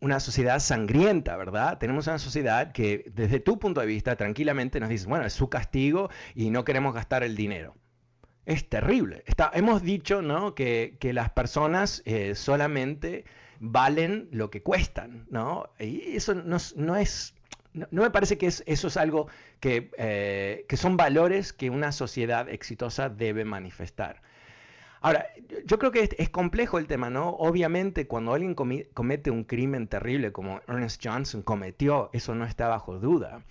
[0.00, 1.78] una sociedad sangrienta, ¿verdad?
[1.78, 5.48] Tenemos una sociedad que desde tu punto de vista tranquilamente nos dice, bueno, es su
[5.50, 7.76] castigo y no queremos gastar el dinero.
[8.46, 9.22] Es terrible.
[9.26, 10.54] Está, hemos dicho ¿no?
[10.54, 13.24] que, las personas eh, solamente
[13.60, 15.70] valen lo que cuestan, ¿no?
[15.78, 17.34] Y eso no, es...
[17.72, 19.26] No, me parece que eso es algo
[19.60, 24.22] que, eh, que son valores que una sociedad exitosa debe manifestar.
[25.04, 25.26] Ahora,
[25.66, 27.28] yo creo que es, complejo el tema, ¿no?
[27.28, 32.98] Obviamente, cuando alguien comete un crimen terrible como Ernest Johnson cometió, eso no está bajo
[32.98, 33.42] duda.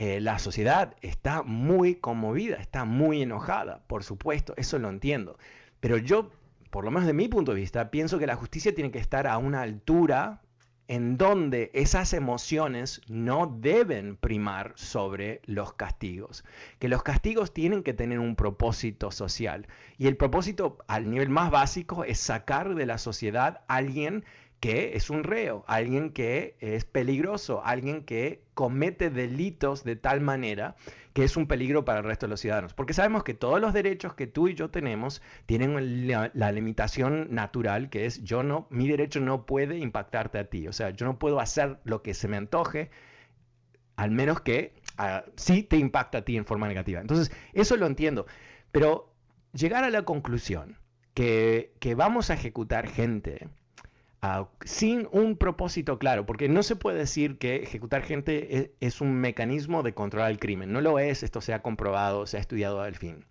[0.00, 5.36] Eh, la sociedad está muy conmovida, está muy enojada, por supuesto, eso lo entiendo.
[5.78, 6.30] Pero yo,
[6.70, 9.26] por lo menos de mi punto de vista, pienso que la justicia tiene que estar
[9.26, 10.40] a una altura
[10.88, 16.46] en donde esas emociones no deben primar sobre los castigos,
[16.78, 21.50] que los castigos tienen que tener un propósito social y el propósito al nivel más
[21.50, 24.24] básico es sacar de la sociedad a alguien
[24.60, 30.76] que es un reo, alguien que es peligroso, alguien que comete delitos de tal manera
[31.14, 32.74] que es un peligro para el resto de los ciudadanos.
[32.74, 37.88] Porque sabemos que todos los derechos que tú y yo tenemos tienen la, limitación natural
[37.88, 40.68] que es yo no, mi derecho no puede impactarte a ti.
[40.68, 42.90] O sea, yo no puedo hacer lo que se me antoje,
[43.96, 47.00] al menos que uh, sí te impacta a ti en forma negativa.
[47.00, 48.26] Entonces, eso lo entiendo.
[48.72, 49.14] Pero
[49.54, 50.76] llegar a la conclusión
[51.14, 53.48] que vamos a ejecutar gente
[54.22, 59.00] ah, sin un propósito claro, porque no se puede decir que ejecutar gente es, es,
[59.00, 60.72] un mecanismo de controlar el crimen.
[60.72, 63.24] No lo es, esto se ha comprobado, se ha estudiado al fin.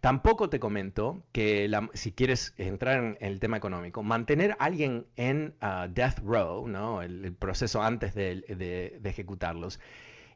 [0.00, 5.54] Tampoco te comento que si quieres entrar en, el tema económico, mantener a alguien en
[5.62, 7.02] uh, death row, ¿no?
[7.02, 9.80] el, proceso antes de, ejecutarlos,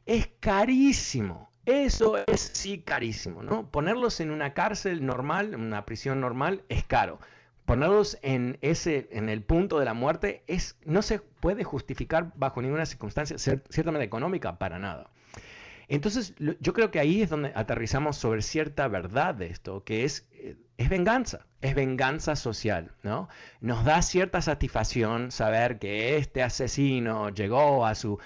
[0.05, 1.49] es carísimo.
[1.65, 3.69] Eso es sí carísimo, ¿no?
[3.69, 7.19] Ponerlos en una cárcel normal, en una prisión normal, es caro.
[7.67, 12.61] Ponerlos en ese, en el punto de la muerte, es, no se puede justificar bajo
[12.61, 15.09] ninguna circunstancia, ciertamente económica, para nada.
[15.89, 20.29] Entonces, yo creo que ahí es donde aterrizamos sobre cierta verdad de esto, que es,
[20.31, 23.27] eh, es venganza, es venganza social, ¿no?
[23.59, 28.17] Nos da cierta satisfacción saber que este asesino llegó a su,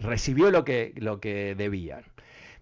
[0.00, 2.02] recibió lo que, lo que debía.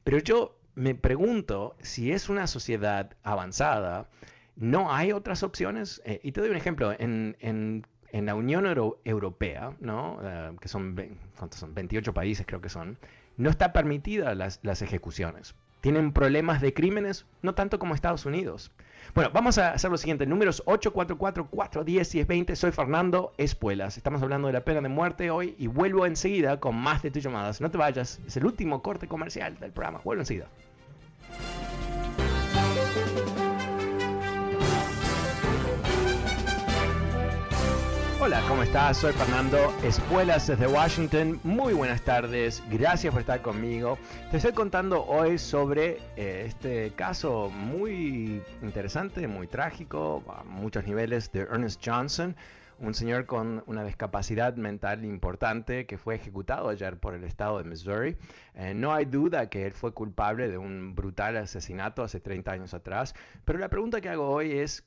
[0.04, 4.10] Pero yo me pregunto si es una sociedad avanzada,
[4.58, 6.02] ¿no hay otras opciones?
[6.04, 8.66] Eh, y te doy un ejemplo, en, en en la Unión
[9.04, 10.18] Europea, ¿no?
[10.22, 10.96] Eh, que son,
[11.36, 11.74] ¿cuántos son?
[11.74, 12.98] 28 países creo que son,
[13.36, 15.54] no está permitida las, las ejecuciones.
[15.80, 18.72] Tienen problemas de crímenes, no tanto como Estados Unidos.
[19.14, 20.26] Bueno, vamos a hacer lo siguiente.
[20.26, 22.56] Números 844-410 20.
[22.56, 23.96] Soy Fernando Espuelas.
[23.96, 27.22] Estamos hablando de la pena de muerte hoy y vuelvo enseguida con más de tus
[27.22, 27.60] llamadas.
[27.60, 28.20] No te vayas.
[28.26, 30.00] Es el último corte comercial del programa.
[30.02, 30.48] Vuelvo enseguida.
[38.28, 38.98] Hola, ¿cómo estás?
[38.98, 41.40] Soy Fernando Espuelas desde Washington.
[41.44, 43.96] Muy buenas tardes, gracias por estar conmigo.
[44.30, 51.32] Te estoy contando hoy sobre eh, este caso muy interesante, muy trágico, a muchos niveles,
[51.32, 52.36] de Ernest Johnson,
[52.80, 57.64] un señor con una discapacidad mental importante que fue ejecutado ayer por el estado de
[57.64, 58.18] Missouri.
[58.56, 62.74] Eh, no hay duda que él fue culpable de un brutal asesinato hace 30 años
[62.74, 63.14] atrás,
[63.46, 64.84] pero la pregunta que hago hoy es,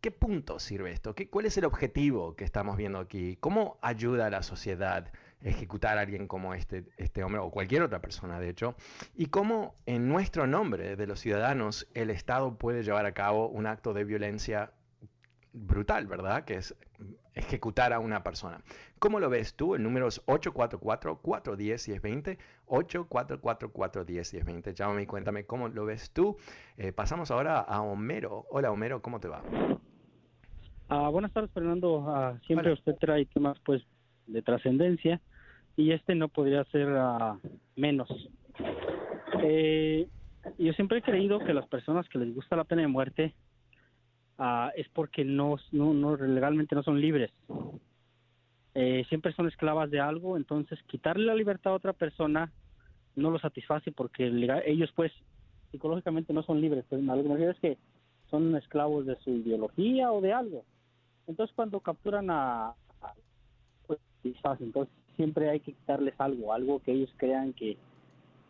[0.00, 1.14] ¿Qué punto sirve esto?
[1.14, 3.36] ¿Qué, ¿Cuál es el objetivo que estamos viendo aquí?
[3.40, 5.10] ¿Cómo ayuda a la sociedad
[5.42, 8.76] ejecutar a alguien como este, este hombre o cualquier otra persona, de hecho?
[9.14, 13.66] ¿Y cómo en nuestro nombre de los ciudadanos el Estado puede llevar a cabo un
[13.66, 14.72] acto de violencia
[15.52, 16.44] brutal, ¿verdad?
[16.44, 16.74] Que es
[17.34, 18.62] ejecutar a una persona.
[18.98, 19.74] ¿Cómo lo ves tú?
[19.74, 24.74] El número es 844-410-1020, 844-410-1020.
[24.74, 26.36] Llámame y cuéntame cómo lo ves tú.
[26.76, 28.46] Eh, pasamos ahora a Homero.
[28.50, 29.42] Hola Homero, ¿cómo te va?
[30.88, 32.04] Ah, buenas tardes, Fernando.
[32.08, 33.82] Ah, siempre usted trae temas pues
[34.28, 35.20] de trascendencia
[35.76, 37.38] y este no podría ser ah,
[37.74, 38.08] menos.
[39.42, 40.06] Eh,
[40.58, 43.34] yo siempre he creído que las personas que les gusta la pena de muerte
[44.76, 47.32] es porque no, no, legalmente no son libres.
[48.74, 52.52] Eh, siempre son esclavas de algo, entonces quitarle la libertad a otra persona
[53.14, 54.26] no lo satisface porque
[54.66, 55.10] ellos pues
[55.72, 56.84] psicológicamente no son libres.
[56.88, 57.78] Pues, lo que me refiero es que
[58.30, 60.64] son esclavos de su ideología o de algo.
[61.26, 62.74] Entonces cuando capturan a,
[63.86, 63.98] pues
[64.60, 67.76] entonces siempre hay que quitarles algo, algo que ellos crean que,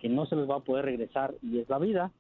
[0.00, 2.12] que no se les va a poder regresar y es la vida.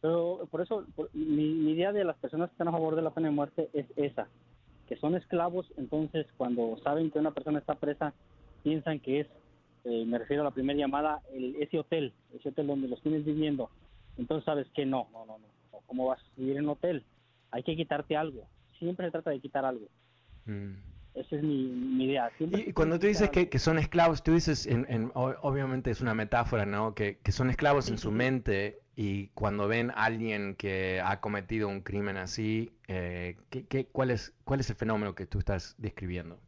[0.00, 0.84] Pero por eso
[1.14, 3.86] mi, idea de las personas que están a favor de la pena de muerte es
[3.96, 4.28] esa,
[4.86, 8.12] que son esclavos, entonces cuando saben que una persona está presa,
[8.62, 9.26] piensan que es,
[9.84, 13.24] eh, me refiero a la primera llamada, el, ese hotel, ese hotel donde los tienes
[13.24, 13.70] viviendo.
[14.18, 17.02] Entonces sabes que no, no, no, no, ¿cómo vas a vivir en hotel?
[17.50, 18.46] Hay que quitarte algo
[18.84, 19.86] siempre se trata de quitar algo.
[20.46, 20.74] Mm.
[21.14, 22.32] Esa es mi, idea.
[22.40, 26.96] y cuando tú dices que, son esclavos, tú dices, en, obviamente es una metáfora, ¿no?
[26.96, 31.82] Que, son esclavos en su mente y cuando ven a alguien que ha cometido un
[31.82, 36.40] crimen así, eh, ¿qué, cuál, es, ¿cuál es el fenómeno que tú estás describiendo?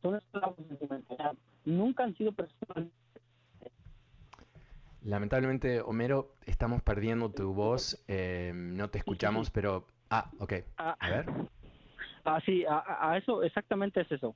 [0.00, 1.16] Son esclavos en su mente.
[1.64, 2.86] Nunca han sido personas
[5.04, 8.02] Lamentablemente, Homero, estamos perdiendo tu voz.
[8.08, 9.86] Eh, no te escuchamos, pero...
[10.10, 10.54] Ah, ok.
[10.78, 11.26] Ah, a ver.
[12.24, 14.34] Ah, sí, a, eso, exactamente es eso.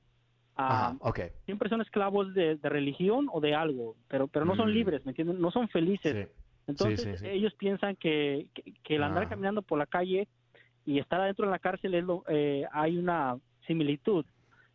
[0.55, 1.21] Ah, ok.
[1.45, 4.73] Siempre son esclavos de, religión o de algo, pero, pero no son mm.
[4.73, 5.41] libres, ¿me entienden?
[5.41, 6.29] No son felices.
[6.67, 8.47] Entonces, ellos piensan que,
[8.83, 9.29] que, el andar ah.
[9.29, 10.27] caminando por la calle
[10.85, 14.23] y estar adentro de la cárcel es lo, eh, hay una similitud.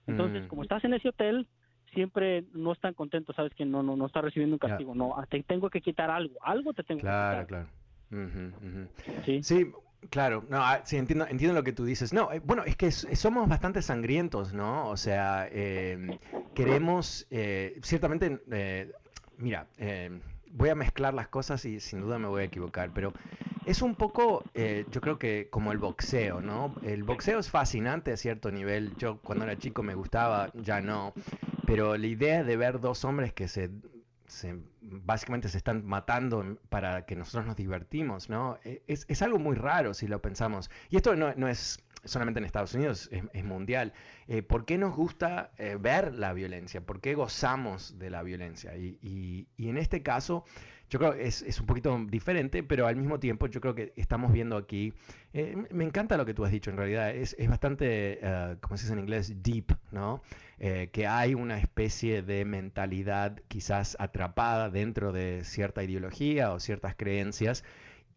[0.08, 0.46] Entonces, mm.
[0.48, 1.46] como estás en ese hotel,
[1.94, 5.42] siempre no están contentos, sabes que no no no está recibiendo un castigo, no, te
[5.42, 7.46] tengo que quitar algo, algo te tengo que quitar.
[7.46, 7.68] Claro, claro.
[9.24, 9.42] Sí.
[9.42, 9.72] Sí,
[10.10, 12.12] Claro, no, ah, sí, entiendo, entiendo lo que tú dices.
[12.12, 14.88] No, eh, bueno, es que somos bastante sangrientos, ¿no?
[14.88, 16.18] O sea, em,
[16.54, 18.92] queremos, eh, ciertamente, eh,
[19.38, 20.20] mira, em,
[20.50, 23.12] voy a mezclar las cosas y sin duda me voy a equivocar, pero
[23.64, 26.76] es un poco, yo creo que como el boxeo, ¿no?
[26.82, 28.94] El boxeo es fascinante a cierto nivel.
[28.98, 31.14] Yo cuando era chico me gustaba, ya no.
[31.66, 33.70] Pero la idea de ver dos hombres que se
[34.80, 38.58] básicamente se están matando para que nosotros nos divertimos, ¿no?
[38.64, 40.70] E, es, algo muy raro si lo pensamos.
[40.90, 43.92] Y esto no, es solamente en Estados Unidos, es, mundial.
[44.28, 46.80] Eh, ¿Por qué nos gusta eh, ver la violencia?
[46.80, 48.76] ¿Por qué gozamos de la violencia?
[48.76, 50.44] y en este caso,
[50.90, 54.32] yo creo que es, un poquito diferente, pero al mismo tiempo yo creo que estamos
[54.32, 54.92] viendo aquí,
[55.32, 58.84] eh, me encanta lo que tú has dicho en realidad, es, bastante, uh, como se
[58.84, 60.22] dice en inglés, deep, ¿no?
[60.56, 67.64] Que hay una especie de mentalidad quizás atrapada dentro de cierta ideología o ciertas creencias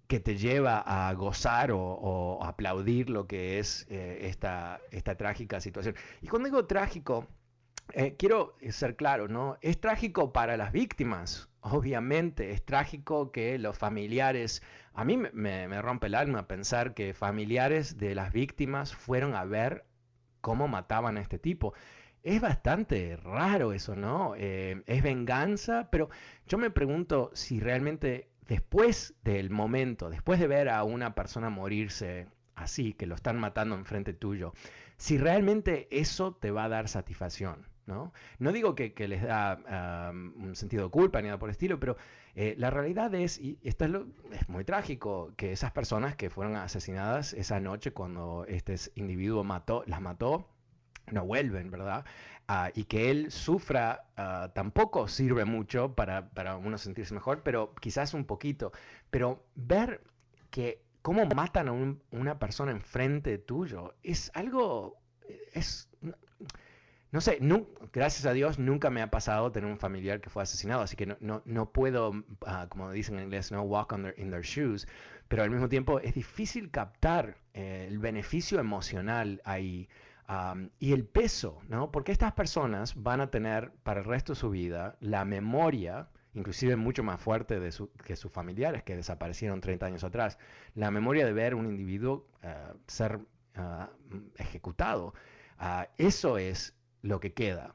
[0.07, 5.95] que te lleva a gozar o, aplaudir lo que es eh, esta, esta trágica situación.
[6.21, 7.27] Y cuando digo trágico,
[8.17, 9.57] quiero ser claro, ¿no?
[9.61, 14.61] Es trágico para las víctimas, obviamente es trágico que los familiares,
[14.93, 19.85] a mí me, rompe el alma pensar que familiares de las víctimas fueron a ver
[20.41, 21.73] cómo mataban a este tipo.
[22.23, 24.33] Es bastante raro eso, ¿no?
[24.35, 26.09] Eh, es venganza, pero
[26.47, 32.27] yo me pregunto si realmente después del momento, después de ver a una persona morirse
[32.55, 34.53] así, que lo están matando enfrente tuyo,
[34.97, 37.67] si realmente eso te va a dar satisfacción.
[37.87, 38.11] ¿no?
[38.51, 41.95] digo que, les da un sentido de culpa ni nada por el estilo, pero
[42.35, 43.91] eh, la realidad es, y esto es,
[44.33, 49.83] es, muy trágico, que esas personas que fueron asesinadas esa noche cuando este individuo mató,
[49.87, 50.49] las mató,
[51.11, 52.05] no vuelven, ¿verdad?
[52.49, 56.29] Ah, y que él sufra ah, tampoco sirve mucho para,
[56.63, 58.71] uno sentirse mejor, pero quizás un poquito.
[59.09, 60.01] Pero ver
[60.49, 61.73] que cómo matan a
[62.11, 64.97] una persona enfrente tuyo es algo,
[65.53, 65.89] es,
[67.11, 67.39] no sé,
[67.91, 71.05] gracias a Dios nunca me ha pasado tener un familiar que fue asesinado, así que
[71.05, 72.13] no, no, puedo,
[72.45, 74.87] ah, como dicen en inglés, no walk on in their shoes,
[75.27, 79.89] pero al mismo tiempo es difícil captar eh, el beneficio emocional ahí
[80.79, 81.91] y el peso, ¿no?
[81.91, 86.75] Porque estas personas van a tener para el resto de su vida la memoria, inclusive
[86.75, 87.73] mucho más fuerte de
[88.03, 90.37] que sus familiares que desaparecieron 30 años atrás,
[90.75, 93.19] la memoria de ver un individuo ah, ser
[93.55, 93.89] ah,
[94.37, 95.13] ejecutado.
[95.97, 97.73] eso es lo que queda.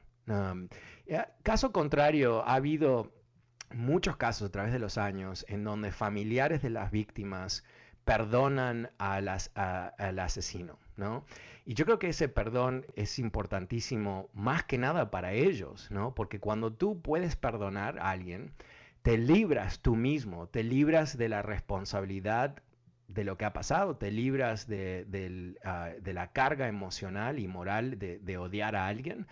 [1.43, 3.13] caso contrario, ha habido
[3.75, 7.65] muchos casos a través de los años en donde familiares de las víctimas
[8.05, 9.29] perdonan al
[10.19, 11.25] asesino, ¿no?
[11.65, 16.15] Y yo creo que ese perdón es importantísimo más que nada para ellos, ¿no?
[16.15, 18.53] Porque cuando tú puedes perdonar a alguien,
[19.03, 22.63] te libras tú mismo, te libras de la responsabilidad
[23.09, 28.39] de lo que ha pasado, te libras de, ah, la carga emocional y moral de,
[28.39, 29.27] odiar a alguien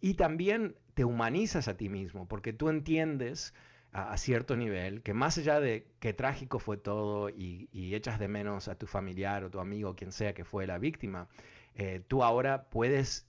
[0.00, 3.54] y también te humanizas a ti mismo porque tú entiendes
[3.92, 8.68] a, cierto nivel que más allá de qué trágico fue todo y, echas de menos
[8.68, 11.28] a tu familiar o tu amigo quien sea que fue la víctima,
[11.74, 13.26] eh, tú ahora puedes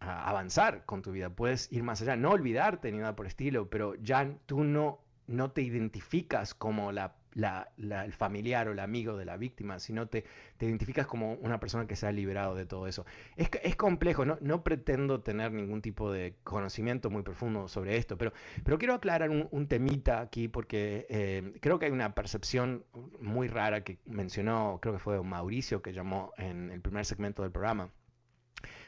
[0.00, 3.94] avanzar con tu vida, puedes ir más allá, no olvidarte ni nada por estilo, pero
[3.96, 9.36] ya tú no, no te identificas como la el familiar o el amigo de la
[9.36, 10.24] víctima, sino te,
[10.56, 13.04] te identificas como una persona que se ha liberado de todo eso.
[13.36, 18.16] Es, es complejo, no, no pretendo tener ningún tipo de conocimiento muy profundo sobre esto,
[18.16, 18.32] pero,
[18.64, 22.84] pero quiero aclarar un, temita aquí porque eh, creo que hay una percepción
[23.20, 27.50] muy rara que mencionó, creo que fue Mauricio que llamó en el primer segmento del
[27.50, 27.90] programa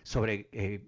[0.07, 0.85] sobre eh,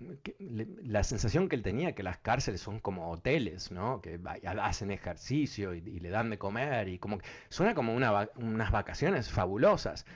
[0.84, 4.00] la sensación que él tenía, que las cárceles son como hoteles, ¿no?
[4.00, 4.20] que
[4.62, 10.06] hacen ejercicio y, le dan de comer, y como suena como unas vacaciones fabulosas.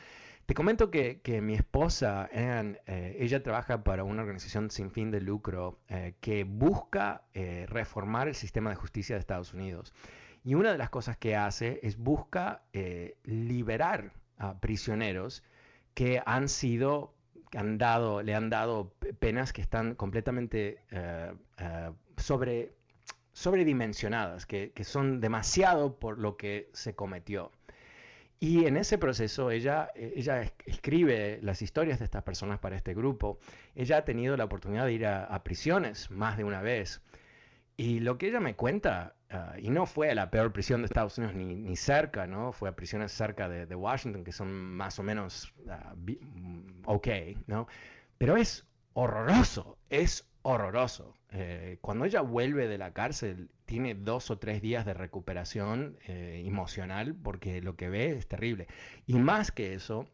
[0.47, 5.81] Te comento que, mi esposa, eh, ella trabaja para una organización sin fin de lucro
[5.89, 7.23] eh, que busca
[7.67, 9.93] reformar el sistema de justicia de Estados Unidos.
[10.45, 12.63] Y una de las cosas que hace es busca
[13.25, 15.43] liberar a prisioneros
[15.95, 17.17] que han sido
[17.59, 22.73] han dado, le han dado penas que están completamente eh, eh, sobre,
[23.33, 27.51] sobredimensionadas, que, que, son demasiado por lo que se cometió.
[28.41, 33.39] Y en ese proceso ella, ella escribe las historias de estas personas para este grupo.
[33.77, 37.03] Ella ha tenido la oportunidad de ir a prisiones más de una vez.
[37.77, 40.87] Y lo que ella me cuenta, ah, y no fue a la peor prisión de
[40.87, 42.53] Estados Unidos ni, ni cerca, ¿no?
[42.53, 47.09] Fue a prisiones cerca de, de Washington que son más o menos uh, ok,
[47.47, 47.66] ¿no?
[48.18, 51.16] Pero es horroroso, es horroroso.
[51.30, 56.43] Eh, cuando ella vuelve de la cárcel, tiene dos o tres días de recuperación eh,
[56.45, 58.66] emocional porque lo que ve es terrible.
[59.07, 60.07] Y más que eso,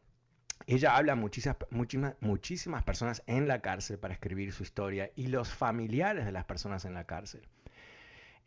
[0.66, 5.28] ella habla a muchísimas, muchísimas, muchísimas personas en la cárcel para escribir su historia y
[5.28, 7.48] los familiares de las personas en la cárcel.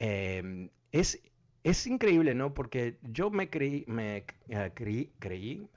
[0.03, 1.21] Em, es,
[1.63, 2.55] es increíble, ¿no?
[2.55, 5.67] Porque yo me creí, me eh, creí, creí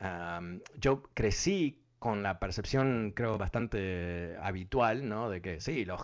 [0.81, 5.29] yo crecí con la percepción, creo, bastante habitual, ¿no?
[5.29, 6.01] De que sí, los,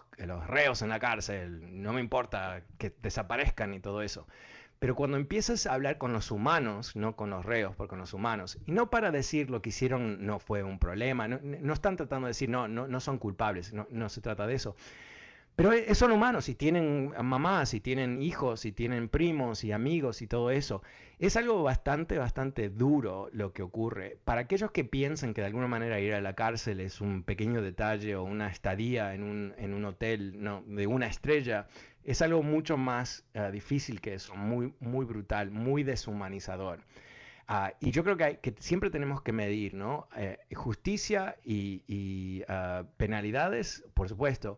[0.47, 4.27] reos en la cárcel, no me importa que desaparezcan y todo eso.
[4.79, 8.13] Pero cuando empiezas a hablar con los humanos, no con los reos, pero con los
[8.13, 12.27] humanos, y no para decir lo que hicieron no fue un problema, no, están tratando
[12.27, 14.77] de decir no, no, no son culpables, no, no se trata de eso,
[15.61, 20.23] pero e, son humanos y tienen mamás y tienen hijos y tienen primos y amigos
[20.23, 20.83] y todo eso.
[21.19, 24.17] Es algo bastante, bastante duro lo que ocurre.
[24.25, 27.61] Para aquellos que piensan que de alguna manera ir a la cárcel es un pequeño
[27.61, 31.67] detalle o una estadía en un, en un hotel de una estrella,
[32.05, 36.81] es algo mucho más eh, difícil que eso, muy, muy brutal, muy deshumanizador.
[37.49, 40.09] Ah, y yo creo que, que, siempre tenemos que medir, ¿no?
[40.17, 44.57] Eh, justicia y, ah, penalidades, por supuesto,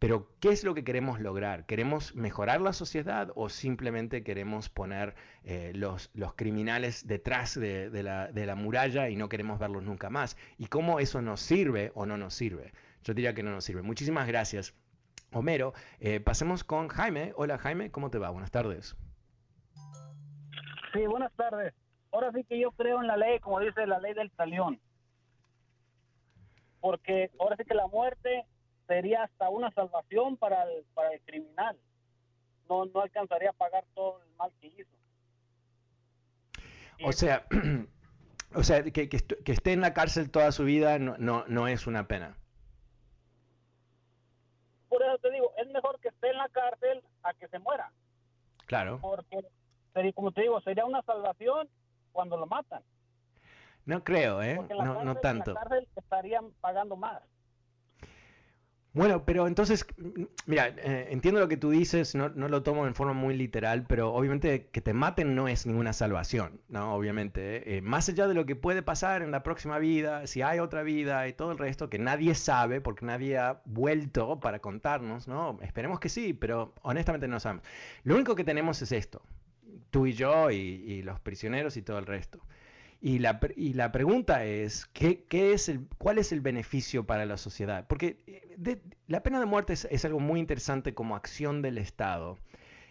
[0.00, 1.66] pero, ¿qué es lo que queremos lograr?
[1.66, 9.10] ¿Queremos mejorar la sociedad o simplemente queremos poner eh, los, criminales detrás de, la, muralla
[9.10, 10.38] y no queremos verlos nunca más?
[10.56, 12.72] ¿Y cómo eso nos sirve o no nos sirve?
[13.04, 13.82] Yo diría que no nos sirve.
[13.82, 14.74] Muchísimas gracias,
[15.32, 15.74] Homero.
[15.98, 17.34] Eh, pasemos con Jaime.
[17.36, 18.30] Hola, Jaime, ¿cómo te va?
[18.30, 18.96] Buenas tardes.
[20.94, 21.74] Sí, buenas tardes.
[22.10, 24.80] Ahora sí que yo creo en la ley, como dice la ley del talión.
[26.80, 28.46] Porque ahora sí que la muerte
[28.90, 31.78] sería hasta una salvación para el, para el criminal.
[32.68, 34.90] No, no alcanzaría a pagar todo el mal que hizo.
[37.04, 37.46] O sea,
[38.54, 41.86] o sea que, que, esté en la cárcel toda su vida no, no, no es
[41.86, 42.36] una pena.
[44.88, 47.92] Por eso te digo, es mejor que esté en la cárcel a que se muera.
[48.66, 48.98] Claro.
[49.00, 51.68] Porque, como te digo, sería una salvación
[52.10, 52.82] cuando lo matan.
[53.84, 54.58] No creo, ¿eh?
[54.68, 55.52] no, no tanto.
[55.52, 57.22] En la cárcel estarían pagando más.
[58.92, 59.86] Bueno, pero entonces,
[60.46, 64.12] mira, eh, entiendo lo que tú dices, no, lo tomo en forma muy literal, pero
[64.12, 66.92] obviamente que te maten no es ninguna salvación, ¿no?
[66.94, 70.58] Obviamente, eh, más allá de lo que puede pasar en la próxima vida, si hay
[70.58, 75.28] otra vida y todo el resto que nadie sabe, porque nadie ha vuelto para contarnos,
[75.28, 75.60] ¿no?
[75.62, 77.64] Esperemos que sí, pero honestamente no sabemos.
[78.02, 79.22] Lo único que tenemos es esto,
[79.90, 82.40] tú y yo y los prisioneros y todo el resto.
[83.02, 87.24] Y la, y la pregunta es, ¿qué, qué es el, ¿cuál es el beneficio para
[87.24, 87.86] la sociedad?
[87.88, 92.38] Porque eh, la pena de muerte es, algo muy interesante como acción del Estado.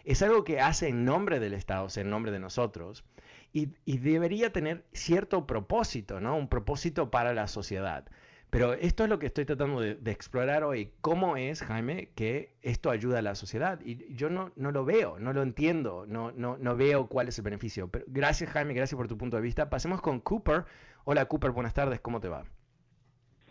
[0.04, 3.04] Es algo que hace en nombre del Estado, o sea, en nombre de nosotros,
[3.52, 6.36] y, y debería tener cierto propósito, ¿no?
[6.36, 8.06] Un propósito para la sociedad.
[8.50, 10.92] Pero esto es lo que estoy tratando de, explorar hoy.
[11.00, 13.80] ¿Cómo es, Jaime, que esto ayuda a la sociedad?
[13.84, 17.38] Y yo no, no lo veo, no lo entiendo, no, no, no veo cuál es
[17.38, 17.88] el beneficio.
[17.88, 19.70] Pero gracias, Jaime, gracias por tu punto de vista.
[19.70, 20.64] Pasemos con Cooper.
[21.04, 22.44] Hola, Cooper, buenas tardes, ¿cómo te va?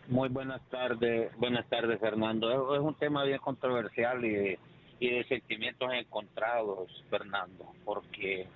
[0.08, 2.74] Muy buenas tardes, buenas tardes, Fernando.
[2.74, 4.58] Es un tema bien controversial y
[5.00, 8.46] y de sentimientos encontrados, Fernando, porque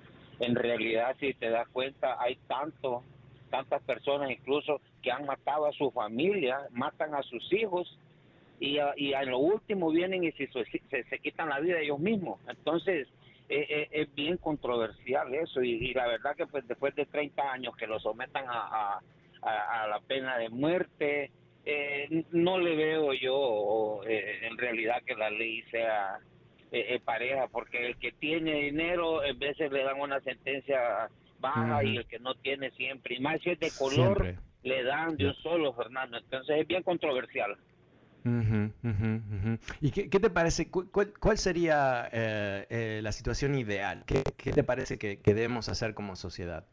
[0.40, 3.03] en realidad, si te das cuenta, hay tanto
[3.51, 7.99] tantas personas incluso que han matado a su familia, matan a sus hijos
[8.59, 12.41] y a, y a lo último vienen y se, se, quitan la vida ellos mismos.
[12.49, 13.07] Entonces,
[13.51, 17.77] eh, eh, es bien controversial eso y, la verdad que pues después de 30 años
[17.77, 18.99] que lo sometan a,
[19.43, 21.31] a, la pena de muerte,
[21.67, 26.19] eh, no le veo yo en realidad que la ley sea
[27.05, 32.07] pareja, porque el que tiene dinero, en veces le dan una sentencia baja y el
[32.07, 33.17] que no tiene siempre.
[33.17, 34.35] Y más si es de color,
[34.65, 36.17] le dan de un solo, Fernando.
[36.17, 37.57] Entonces es bien controversial.
[39.81, 40.71] ¿Y qué, te parece?
[40.71, 44.05] ¿Cuál, sería eh, eh, la situación ideal?
[44.07, 46.65] ¿Qué, te parece que, debemos hacer como sociedad?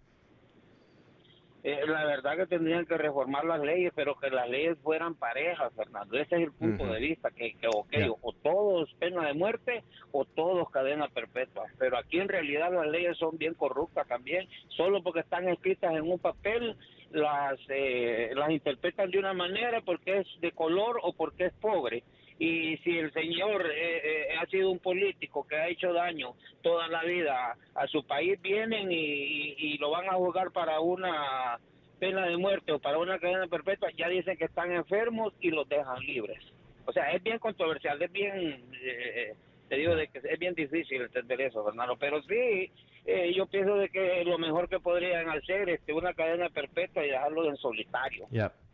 [1.63, 5.71] Eh, la verdad que tendrían que reformar las leyes, pero que las leyes fueran parejas,
[5.75, 6.17] Fernando.
[6.17, 9.83] Ese es el punto de vista, que, que o todos pena de muerte
[10.13, 11.65] o todos cadena perpetua.
[11.77, 16.09] Pero aquí en realidad las leyes son bien corruptas también, solo porque están escritas en
[16.09, 16.77] un papel
[17.11, 22.03] las eh, las interpretan de una manera porque es de color o porque es pobre
[22.41, 26.33] y si el señor eh, ha sido un político que ha hecho daño
[26.63, 31.59] toda la vida a su país, vienen y, lo van a juzgar para una
[31.99, 35.69] pena de muerte o para una cadena perpetua, ya dicen que están enfermos y los
[35.69, 36.43] dejan libres.
[36.85, 39.35] O sea, es bien controversial, es bien, eh,
[39.71, 42.69] te digo de que es bien difícil entender eso, Fernando, pero sí,
[43.05, 47.05] eh, yo pienso de que lo mejor que podrían hacer es este, una cadena perpetua
[47.05, 48.27] y dejarlo en solitario.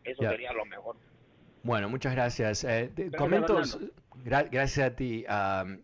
[0.03, 0.95] Eso sería lo mejor.
[1.61, 2.63] Bueno, muchas gracias.
[2.63, 3.61] Eh, comento,
[4.23, 5.23] gracias a ti,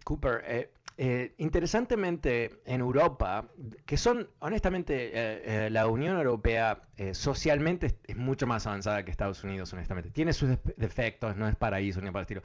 [0.03, 0.43] Cooper.
[0.47, 3.45] Eh, eh, interesantemente, en Europa,
[3.85, 10.09] que son, honestamente, la Unión Europea socialmente es, mucho más avanzada que Estados Unidos, honestamente.
[10.09, 12.41] Tiene sus defectos, no es paraíso ni para estilo.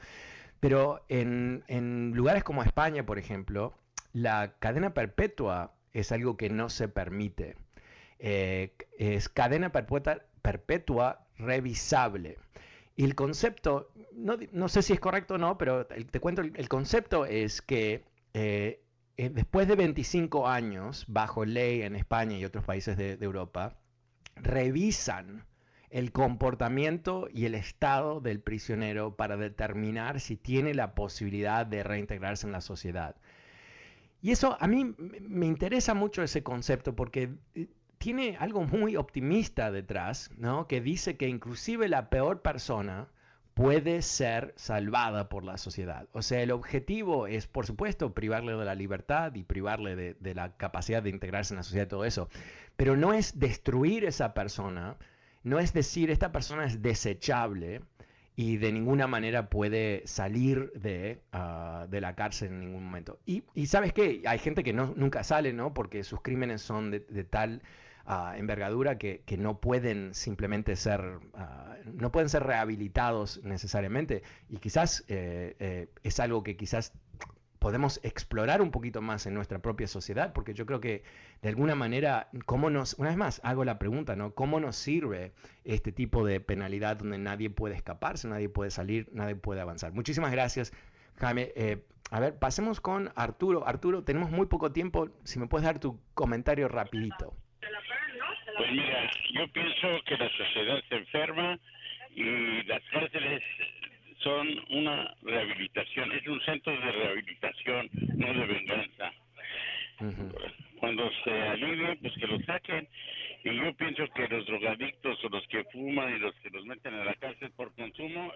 [0.59, 3.73] Pero en, lugares como España, por ejemplo,
[4.13, 7.55] la cadena perpetua es algo que no se permite.
[8.19, 12.37] es cadena perpetua, perpetua revisable.
[12.99, 17.25] Y el concepto, no, sé si es correcto o no, pero te cuento, el, concepto
[17.25, 18.03] es que
[18.33, 18.83] eh,
[19.15, 23.77] eh, después de 25 años, bajo ley en España y otros países de, Europa,
[24.35, 25.45] revisan
[25.89, 32.45] el comportamiento y el estado del prisionero para determinar si tiene la posibilidad de reintegrarse
[32.45, 33.15] en la sociedad.
[34.21, 37.67] Y eso a mí me interesa mucho ese concepto porque eh,
[37.97, 40.67] tiene algo muy optimista detrás, ¿no?
[40.67, 43.09] Que dice que inclusive la peor persona
[43.59, 46.07] puede ser salvada por la sociedad.
[46.13, 50.55] O sea, el objetivo es, por supuesto, privarle de la libertad y privarle de, la
[50.55, 52.29] capacidad de integrarse en la sociedad y todo eso.
[52.77, 54.95] Pero no es destruir esa persona,
[55.43, 57.81] no es decir, esta persona es desechable
[58.35, 63.19] y de ninguna manera puede salir de, ah, de la cárcel en ningún momento.
[63.25, 65.73] Y, sabes qué, hay gente que no, nunca sale, ¿no?
[65.73, 67.61] Porque sus crímenes son de tal
[68.35, 74.23] envergadura que, no pueden simplemente ser, ah, no pueden ser rehabilitados necesariamente.
[74.49, 76.93] Y quizás eh, eh, es algo que quizás
[77.59, 81.03] podemos explorar un poquito más en nuestra propia sociedad, porque yo creo que
[81.41, 84.33] de alguna manera, ¿cómo nos, una vez más, hago la pregunta, ¿no?
[84.33, 85.33] ¿Cómo nos sirve
[85.65, 89.91] este tipo de penalidad donde nadie puede escaparse, nadie puede salir, nadie puede avanzar?
[89.91, 90.73] Muchísimas gracias,
[91.17, 91.51] Jaime.
[91.55, 93.67] Eh, a ver, pasemos con Arturo.
[93.67, 97.35] Arturo, tenemos muy poco tiempo, si me puedes dar tu comentario rapidito.
[98.57, 101.59] Pues mira, yo pienso que la sociedad se enferma
[102.15, 103.43] y las cárceles
[104.19, 109.13] son una rehabilitación, es un centro de rehabilitación, no de venganza.
[110.79, 112.87] Cuando se alivie, pues que lo saquen.
[113.43, 116.93] Y yo pienso que los drogadictos o los que fuman y los que los meten
[116.95, 118.31] a la cárcel por consumo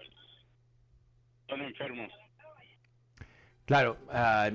[1.48, 2.12] son enfermos.
[3.66, 4.50] Claro, ah,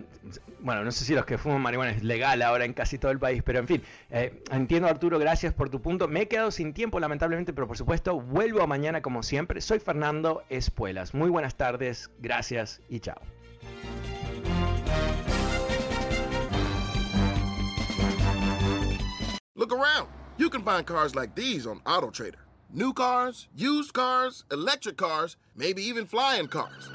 [0.62, 3.20] bueno, no sé si los que fuman marihuana es legal ahora en casi todo el
[3.20, 6.08] país, pero en fin, eh, entiendo Arturo, gracias por tu punto.
[6.08, 9.62] Me he quedado sin tiempo lamentablemente, pero por supuesto vuelvo mañana como siempre.
[9.62, 11.14] Soy Fernando Espuelas.
[11.14, 13.22] Muy buenas tardes, gracias y chao.
[19.56, 20.08] Look around.
[20.38, 22.40] You can find cars like these on AutoTrader.
[22.72, 26.90] New cars, used cars, electric cars, maybe even flying cars.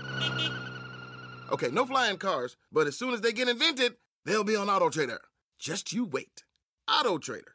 [1.50, 4.88] Okay, no flying cars, but as soon as they get invented, they'll be on Auto
[4.88, 5.20] Trader.
[5.58, 6.44] Just you wait.
[6.88, 7.54] Auto Trader.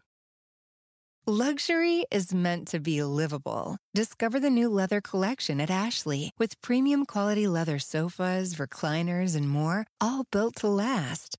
[1.28, 3.78] Luxury is meant to be livable.
[3.94, 9.86] Discover the new leather collection at Ashley with premium quality leather sofas, recliners, and more,
[10.00, 11.39] all built to last.